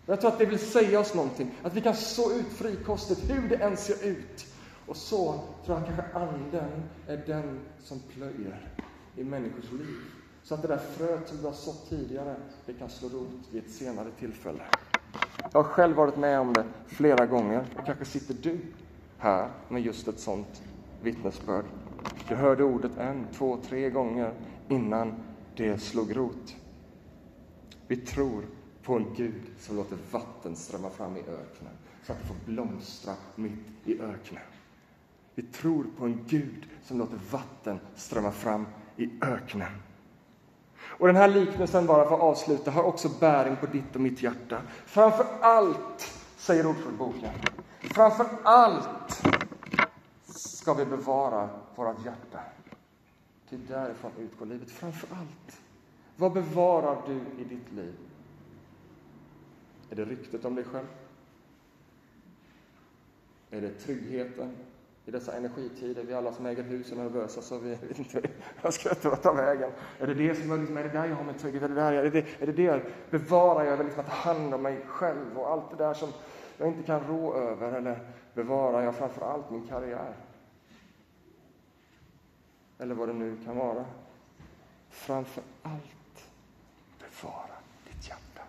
Jag 0.09 0.21
tror 0.21 0.31
att 0.31 0.39
det 0.39 0.45
vill 0.45 0.59
säga 0.59 0.99
oss 0.99 1.13
någonting, 1.13 1.51
att 1.63 1.73
vi 1.73 1.81
kan 1.81 1.95
så 1.95 2.31
ut 2.31 2.47
frikostigt 2.47 3.29
hur 3.29 3.49
det 3.49 3.55
än 3.55 3.77
ser 3.77 4.07
ut. 4.07 4.45
Och 4.85 4.97
så 4.97 5.39
tror 5.65 5.77
jag 5.77 5.85
kanske 5.85 6.03
Anden 6.13 6.83
är 7.07 7.23
den 7.27 7.59
som 7.83 7.99
plöjer 7.99 8.69
i 9.15 9.23
människors 9.23 9.71
liv. 9.71 9.95
Så 10.43 10.53
att 10.53 10.61
det 10.61 10.67
där 10.67 10.77
fröet 10.77 11.27
som 11.27 11.37
du 11.37 11.43
har 11.43 11.53
sått 11.53 11.89
tidigare, 11.89 12.35
det 12.65 12.73
kan 12.73 12.89
slå 12.89 13.09
rot 13.09 13.47
vid 13.51 13.63
ett 13.63 13.71
senare 13.71 14.07
tillfälle. 14.19 14.63
Jag 15.51 15.63
har 15.63 15.69
själv 15.69 15.95
varit 15.95 16.17
med 16.17 16.39
om 16.39 16.53
det 16.53 16.63
flera 16.87 17.25
gånger 17.25 17.65
och 17.79 17.85
kanske 17.85 18.05
sitter 18.05 18.33
du 18.33 18.59
här 19.17 19.49
med 19.69 19.81
just 19.81 20.07
ett 20.07 20.19
sånt 20.19 20.61
vittnesbörd. 21.01 21.65
Du 22.29 22.35
hörde 22.35 22.63
ordet 22.63 22.97
en, 22.97 23.27
två, 23.33 23.57
tre 23.67 23.89
gånger 23.89 24.33
innan 24.67 25.15
det 25.55 25.81
slog 25.81 26.17
rot. 26.17 26.55
Vi 27.87 27.97
tror 27.97 28.43
på 28.87 28.95
en 28.95 29.13
Gud 29.15 29.41
som 29.59 29.75
låter 29.75 29.97
vatten 30.11 30.55
strömma 30.55 30.89
fram 30.89 31.17
i 31.17 31.19
öknen 31.19 31.73
så 32.03 32.11
att 32.11 32.19
det 32.19 32.27
får 32.27 32.35
blomstra 32.45 33.13
mitt 33.35 33.67
i 33.85 34.01
öknen. 34.01 34.43
Vi 35.35 35.43
tror 35.43 35.85
på 35.97 36.05
en 36.05 36.25
Gud 36.27 36.65
som 36.83 36.99
låter 36.99 37.19
vatten 37.31 37.79
strömma 37.95 38.31
fram 38.31 38.67
i 38.97 39.09
öknen. 39.21 39.71
Och 40.79 41.07
den 41.07 41.15
här 41.15 41.27
liknelsen, 41.27 41.85
bara 41.85 42.07
för 42.07 42.15
att 42.15 42.21
avsluta, 42.21 42.71
har 42.71 42.83
också 42.83 43.09
bäring 43.19 43.55
på 43.55 43.65
ditt 43.65 43.95
och 43.95 44.01
mitt 44.01 44.23
hjärta. 44.23 44.61
Framför 44.85 45.25
allt, 45.41 46.23
säger 46.37 46.67
Ordspråksboken, 46.67 47.29
framför 47.79 48.27
allt 48.43 49.23
ska 50.25 50.73
vi 50.73 50.85
bevara 50.85 51.49
vårt 51.75 52.05
hjärta. 52.05 52.39
Till 53.49 53.65
därifrån 53.65 54.11
utgår 54.17 54.45
livet. 54.45 54.71
Framför 54.71 55.09
allt. 55.15 55.61
Vad 56.15 56.33
bevarar 56.33 57.01
du 57.07 57.41
i 57.41 57.43
ditt 57.43 57.71
liv? 57.71 58.06
Är 59.89 59.95
det 59.95 60.05
ryktet 60.05 60.45
om 60.45 60.55
dig 60.55 60.63
själv? 60.63 60.87
Är 63.49 63.61
det 63.61 63.71
tryggheten 63.71 64.51
i 65.05 65.11
dessa 65.11 65.37
energitider? 65.37 66.03
Vi 66.03 66.13
alla 66.13 66.33
som 66.33 66.45
äger 66.45 66.63
hus 66.63 66.91
är 66.91 66.95
nervösa 66.95 67.41
så 67.41 67.59
vi 67.59 67.69
vet 67.69 67.99
inte 67.99 68.29
vad 68.61 68.73
ska 68.73 68.89
jag 69.01 69.21
ta 69.21 69.33
vägen. 69.33 69.71
Är 69.99 70.07
det 70.07 70.13
det 70.13 70.35
som 70.35 70.51
är, 70.51 70.57
liksom, 70.57 70.77
är 70.77 70.83
det 70.83 70.89
där 70.89 71.05
jag 71.05 71.15
har 71.15 71.23
min 71.23 71.37
trygghet? 71.37 71.63
Är 71.63 71.69
det 71.69 71.75
där, 71.75 71.93
är 71.93 72.11
det, 72.11 72.25
är 72.39 72.45
det 72.45 72.51
där 72.51 72.83
bevarar 73.09 73.63
jag 73.63 73.79
liksom 73.79 73.99
att 73.99 74.07
ta 74.07 74.13
hand 74.13 74.53
om 74.53 74.61
mig 74.61 74.85
själv 74.87 75.37
och 75.37 75.51
allt 75.51 75.69
det 75.69 75.83
där 75.83 75.93
som 75.93 76.09
jag 76.57 76.67
inte 76.67 76.83
kan 76.83 77.03
rå 77.03 77.33
över? 77.33 77.71
Eller 77.71 77.99
bevarar 78.33 78.83
jag 78.83 78.95
framför 78.95 79.25
allt 79.25 79.51
min 79.51 79.67
karriär? 79.67 80.13
Eller 82.79 82.95
vad 82.95 83.09
det 83.09 83.13
nu 83.13 83.37
kan 83.45 83.57
vara. 83.57 83.85
Framför 84.89 85.43
allt 85.63 86.29
bevara 86.99 87.55
ditt 87.85 88.09
hjärta 88.09 88.41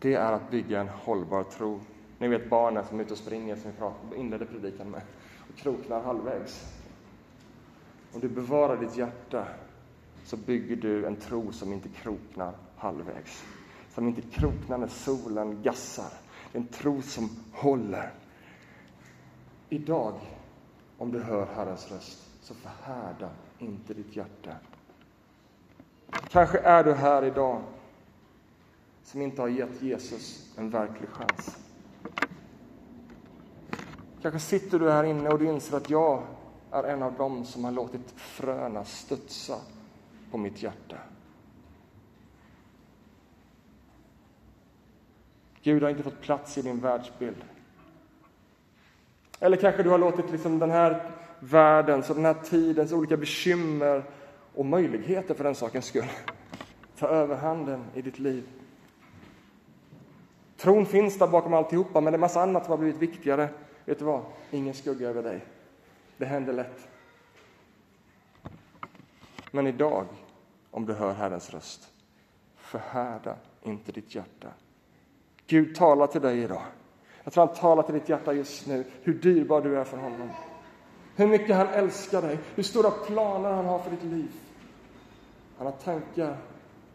det 0.00 0.14
är 0.14 0.32
att 0.32 0.50
bygga 0.50 0.80
en 0.80 0.88
hållbar 0.88 1.42
tro. 1.42 1.80
Ni 2.18 2.28
vet 2.28 2.50
barnen 2.50 2.84
som 2.84 2.98
är 2.98 3.04
ute 3.04 3.12
och 3.12 3.18
springer, 3.18 3.56
som 3.56 3.92
vi 4.10 4.16
inledde 4.16 4.46
predikan 4.46 4.90
med, 4.90 5.02
och 5.50 5.56
kroknar 5.56 6.02
halvvägs. 6.02 6.80
Om 8.12 8.20
du 8.20 8.28
bevarar 8.28 8.76
ditt 8.76 8.96
hjärta 8.96 9.46
så 10.24 10.36
bygger 10.36 10.76
du 10.76 11.06
en 11.06 11.16
tro 11.16 11.52
som 11.52 11.72
inte 11.72 11.88
kroknar 11.88 12.52
halvvägs. 12.76 13.44
Som 13.94 14.08
inte 14.08 14.22
kroknar 14.22 14.78
när 14.78 14.88
solen 14.88 15.62
gassar. 15.62 16.12
En 16.52 16.66
tro 16.66 17.02
som 17.02 17.30
håller. 17.52 18.12
Idag, 19.68 20.14
om 20.98 21.12
du 21.12 21.22
hör 21.22 21.46
Herrens 21.54 21.92
röst, 21.92 22.30
så 22.42 22.54
förhärda 22.54 23.30
inte 23.58 23.94
ditt 23.94 24.16
hjärta. 24.16 24.52
Kanske 26.28 26.58
är 26.58 26.84
du 26.84 26.94
här 26.94 27.24
idag 27.24 27.62
som 29.10 29.22
inte 29.22 29.42
har 29.42 29.48
gett 29.48 29.82
Jesus 29.82 30.54
en 30.56 30.70
verklig 30.70 31.08
chans. 31.08 31.58
Kanske 34.22 34.40
sitter 34.40 34.78
du 34.78 34.90
här 34.90 35.04
inne 35.04 35.28
och 35.28 35.38
du 35.38 35.46
inser 35.46 35.76
att 35.76 35.90
jag 35.90 36.22
är 36.70 36.84
en 36.84 37.02
av 37.02 37.14
dem 37.14 37.44
som 37.44 37.64
har 37.64 37.72
låtit 37.72 38.10
fröna 38.16 38.84
studsa 38.84 39.56
på 40.30 40.38
mitt 40.38 40.62
hjärta. 40.62 40.96
Gud 45.62 45.82
har 45.82 45.90
inte 45.90 46.02
fått 46.02 46.20
plats 46.20 46.58
i 46.58 46.62
din 46.62 46.80
världsbild. 46.80 47.44
Eller 49.40 49.56
kanske 49.56 49.82
du 49.82 49.90
har 49.90 49.98
låtit 49.98 50.30
liksom 50.30 50.58
den 50.58 50.70
här 50.70 51.10
världens 51.40 52.10
och 52.10 52.16
den 52.16 52.24
här 52.24 52.36
tidens 52.44 52.92
olika 52.92 53.16
bekymmer 53.16 54.04
och 54.54 54.66
möjligheter 54.66 55.34
för 55.34 55.44
den 55.44 55.54
sakens 55.54 55.84
skull 55.84 56.08
ta 56.98 57.08
överhanden 57.08 57.84
i 57.94 58.02
ditt 58.02 58.18
liv. 58.18 58.44
Tron 60.60 60.86
finns 60.86 61.18
där 61.18 61.26
bakom 61.26 61.54
alltihopa, 61.54 62.00
men 62.00 62.12
det 62.12 62.16
är 62.16 62.20
massa 62.20 62.42
annat 62.42 62.64
som 62.64 62.70
har 62.70 62.78
blivit 62.78 63.02
viktigare. 63.02 63.48
Vet 63.84 63.98
du 63.98 64.04
vad? 64.04 64.22
Ingen 64.50 64.74
skugga 64.74 65.08
över 65.08 65.22
dig. 65.22 65.44
Det 66.16 66.26
händer 66.26 66.52
lätt. 66.52 66.88
Men 69.50 69.66
idag, 69.66 70.06
om 70.70 70.86
du 70.86 70.92
hör 70.92 71.12
Herrens 71.12 71.50
röst, 71.50 71.88
förhärda 72.56 73.36
inte 73.62 73.92
ditt 73.92 74.14
hjärta. 74.14 74.48
Gud 75.46 75.74
talar 75.74 76.06
till 76.06 76.20
dig 76.20 76.38
idag. 76.38 76.62
Jag 77.24 77.32
tror 77.32 77.46
han 77.46 77.54
talar 77.54 77.82
till 77.82 77.94
ditt 77.94 78.08
hjärta 78.08 78.32
just 78.32 78.66
nu, 78.66 78.84
hur 79.02 79.14
dyrbar 79.14 79.60
du 79.60 79.78
är 79.78 79.84
för 79.84 79.96
honom. 79.96 80.30
Hur 81.16 81.26
mycket 81.26 81.56
han 81.56 81.68
älskar 81.68 82.22
dig, 82.22 82.38
hur 82.54 82.62
stora 82.62 82.90
planer 82.90 83.52
han 83.52 83.66
har 83.66 83.78
för 83.78 83.90
ditt 83.90 84.04
liv. 84.04 84.32
Han 85.58 85.66
har 85.66 85.74
tankar 85.74 86.36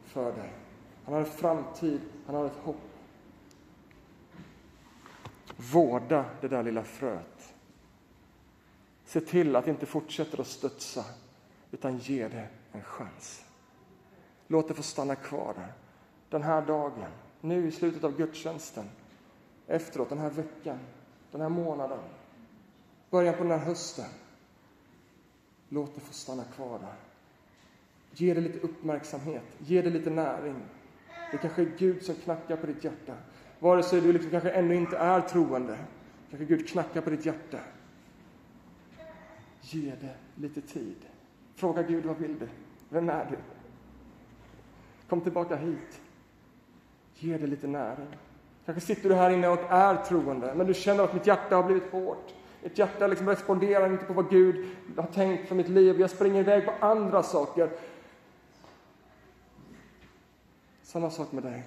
för 0.06 0.32
dig. 0.32 0.54
Han 1.06 1.14
har 1.14 1.22
en 1.22 1.28
framtid, 1.28 2.02
han 2.26 2.36
har 2.36 2.46
ett 2.46 2.58
hopp. 2.64 2.95
Vårda 5.58 6.26
det 6.42 6.48
där 6.48 6.64
lilla 6.64 6.84
fröet. 6.84 7.54
Se 9.06 9.22
till 9.22 9.56
att 9.56 9.66
det 9.66 9.72
inte 9.72 9.86
fortsätter 9.86 10.42
att 10.42 10.48
studsa, 10.48 11.06
utan 11.72 11.98
ge 11.98 12.28
det 12.28 12.48
en 12.72 12.84
chans. 12.84 13.46
Låt 14.48 14.68
det 14.68 14.74
få 14.74 14.84
stanna 14.84 15.16
kvar 15.16 15.54
där. 15.54 15.74
Den 16.30 16.44
här 16.44 16.62
dagen, 16.62 17.12
nu 17.42 17.68
i 17.68 17.72
slutet 17.72 18.04
av 18.04 18.18
gudstjänsten, 18.18 18.86
efteråt, 19.68 20.10
den 20.10 20.18
här 20.18 20.30
veckan, 20.30 20.80
den 21.32 21.42
här 21.42 21.50
månaden, 21.50 22.00
början 23.10 23.36
på 23.36 23.44
den 23.44 23.60
här 23.60 23.66
hösten. 23.66 24.10
Låt 25.70 25.96
det 25.96 26.02
få 26.02 26.14
stanna 26.14 26.44
kvar 26.44 26.80
där. 26.80 26.96
Ge 28.12 28.34
det 28.34 28.42
lite 28.42 28.60
uppmärksamhet, 28.60 29.44
ge 29.58 29.82
det 29.82 29.90
lite 29.90 30.10
näring. 30.10 30.62
Det 31.32 31.38
kanske 31.38 31.62
är 31.62 31.72
Gud 31.78 32.04
som 32.04 32.16
knackar 32.16 32.58
på 32.58 32.68
ditt 32.68 32.84
hjärta. 32.84 33.14
Vare 33.60 33.84
sig 33.84 34.02
du 34.02 34.14
liksom 34.14 34.32
kanske 34.32 34.50
ännu 34.50 34.76
inte 34.76 34.98
är 34.98 35.22
troende, 35.22 35.78
kanske 36.30 36.46
Gud 36.46 36.68
knackar 36.68 37.02
på 37.02 37.10
ditt 37.10 37.26
hjärta. 37.26 37.60
Ge 39.62 39.94
det 40.02 40.16
lite 40.36 40.62
tid. 40.62 41.06
Fråga 41.56 41.84
Gud, 41.84 42.06
vad 42.06 42.18
vill 42.18 42.40
du? 42.40 42.48
Vem 42.90 43.10
är 43.10 43.26
du? 43.30 43.38
Kom 45.10 45.22
tillbaka 45.22 45.56
hit. 45.56 46.02
Ge 47.16 47.38
det 47.38 47.48
lite 47.48 47.68
näring. 47.68 48.08
Kanske 48.66 48.82
sitter 48.82 49.10
du 49.10 49.16
här 49.16 49.30
inne 49.30 49.48
och 49.48 49.60
är 49.70 49.96
troende, 49.96 50.54
men 50.56 50.68
du 50.68 50.74
känner 50.74 51.04
att 51.04 51.14
mitt 51.14 51.28
hjärta 51.28 51.56
har 51.56 51.64
blivit 51.64 51.92
hårt. 51.92 52.34
Mitt 52.64 52.78
hjärta 52.78 53.08
liksom 53.08 53.30
responderar 53.30 53.92
inte 53.92 54.06
på 54.06 54.14
vad 54.14 54.30
Gud 54.30 54.66
har 54.98 55.08
tänkt 55.08 55.48
för 55.48 55.56
mitt 55.56 55.70
liv. 55.70 56.00
Jag 56.00 56.10
springer 56.10 56.40
iväg 56.40 56.66
på 56.66 56.86
andra 56.86 57.24
saker. 57.24 57.70
Samma 60.84 61.10
sak 61.10 61.32
med 61.32 61.44
dig. 61.44 61.64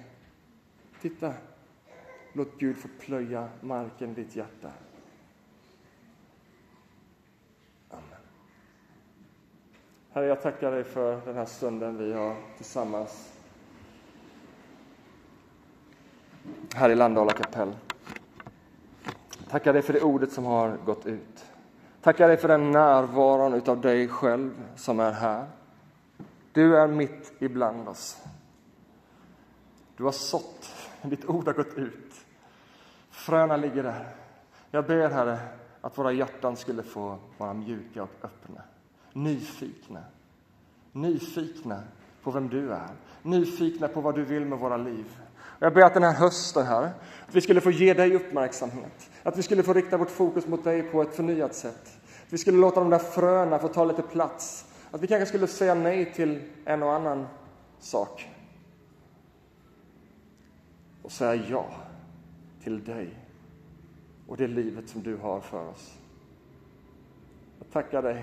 Titta. 1.01 1.33
Låt 2.33 2.59
Gud 2.59 2.77
få 2.77 2.87
plöja 2.99 3.49
marken 3.61 4.11
i 4.11 4.13
ditt 4.13 4.35
hjärta. 4.35 4.71
Amen. 7.89 8.03
Herre, 10.11 10.25
jag 10.25 10.41
tackar 10.41 10.71
dig 10.71 10.83
för 10.83 11.21
den 11.25 11.35
här 11.35 11.45
stunden 11.45 11.97
vi 11.97 12.13
har 12.13 12.35
tillsammans 12.57 13.33
här 16.75 16.89
i 16.89 16.95
Landala 16.95 17.33
kapell. 17.33 17.75
Tackar 19.49 19.73
dig 19.73 19.81
för 19.81 19.93
det 19.93 20.01
ordet 20.01 20.31
som 20.31 20.45
har 20.45 20.77
gått 20.85 21.05
ut. 21.05 21.45
Tackar 22.01 22.27
dig 22.27 22.37
för 22.37 22.47
den 22.47 22.71
närvaron 22.71 23.53
utav 23.53 23.81
dig 23.81 24.07
själv 24.07 24.51
som 24.75 24.99
är 24.99 25.11
här. 25.11 25.45
Du 26.51 26.77
är 26.77 26.87
mitt 26.87 27.33
ibland 27.39 27.87
oss. 27.87 28.17
Du 29.97 30.03
har 30.03 30.11
sått, 30.11 30.75
ditt 31.09 31.25
ord 31.25 31.45
har 31.45 31.53
gått 31.53 31.77
ut. 31.77 32.13
Fröna 33.11 33.57
ligger 33.57 33.83
där. 33.83 34.07
Jag 34.71 34.85
ber, 34.85 35.09
Herre, 35.09 35.39
att 35.81 35.97
våra 35.97 36.11
hjärtan 36.11 36.57
skulle 36.57 36.83
få 36.83 37.17
vara 37.37 37.53
mjuka 37.53 38.03
och 38.03 38.09
öppna. 38.21 38.61
Nyfikna. 39.13 40.03
Nyfikna 40.91 41.83
på 42.23 42.31
vem 42.31 42.49
du 42.49 42.71
är. 42.71 42.89
Nyfikna 43.21 43.87
på 43.87 44.01
vad 44.01 44.15
du 44.15 44.23
vill 44.23 44.45
med 44.45 44.59
våra 44.59 44.77
liv. 44.77 45.05
Jag 45.59 45.73
ber 45.73 45.81
att 45.81 45.93
den 45.93 46.03
här 46.03 46.13
hösten, 46.13 46.65
här, 46.65 46.83
att 47.27 47.35
vi 47.35 47.41
skulle 47.41 47.61
få 47.61 47.71
ge 47.71 47.93
dig 47.93 48.15
uppmärksamhet. 48.15 49.09
Att 49.23 49.37
vi 49.37 49.43
skulle 49.43 49.63
få 49.63 49.73
rikta 49.73 49.97
vårt 49.97 50.09
fokus 50.09 50.47
mot 50.47 50.63
dig 50.63 50.83
på 50.83 51.01
ett 51.01 51.15
förnyat 51.15 51.55
sätt. 51.55 51.83
Att 52.25 52.33
vi 52.33 52.37
skulle 52.37 52.57
låta 52.57 52.79
de 52.79 52.89
där 52.89 52.99
fröna 52.99 53.59
få 53.59 53.67
ta 53.67 53.85
lite 53.85 54.01
plats. 54.01 54.65
Att 54.91 55.01
vi 55.01 55.07
kanske 55.07 55.25
skulle 55.25 55.47
säga 55.47 55.73
nej 55.73 56.13
till 56.13 56.41
en 56.65 56.83
och 56.83 56.93
annan 56.93 57.27
sak. 57.79 58.29
Och 61.09 61.13
säga 61.13 61.43
ja 61.49 61.65
till 62.63 62.83
dig 62.83 63.09
och 64.27 64.37
det 64.37 64.47
livet 64.47 64.89
som 64.89 65.03
du 65.03 65.15
har 65.15 65.39
för 65.39 65.69
oss. 65.69 65.97
Jag 67.59 67.71
tackar 67.71 68.01
dig 68.01 68.17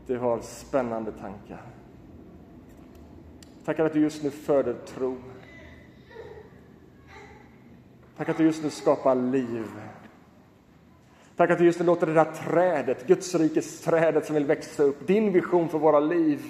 att 0.00 0.06
du 0.06 0.18
har 0.18 0.40
spännande 0.40 1.12
tankar. 1.12 1.62
Tackar 3.64 3.84
att 3.84 3.92
du 3.92 4.00
just 4.00 4.22
nu 4.22 4.30
föder 4.30 4.74
tro. 4.74 5.16
Tack 8.16 8.28
att 8.28 8.36
du 8.36 8.44
just 8.44 8.62
nu 8.62 8.70
skapar 8.70 9.14
liv. 9.14 9.66
Tack 11.36 11.50
att 11.50 11.58
du 11.58 11.64
just 11.64 11.80
nu 11.80 11.86
låter 11.86 12.06
det 12.06 12.14
där 12.14 12.32
trädet, 12.32 13.06
Guds 13.06 13.34
rikes 13.34 13.80
trädet 13.80 14.26
som 14.26 14.34
vill 14.34 14.46
växa 14.46 14.82
upp, 14.82 15.06
din 15.06 15.32
vision 15.32 15.68
för 15.68 15.78
våra 15.78 16.00
liv, 16.00 16.40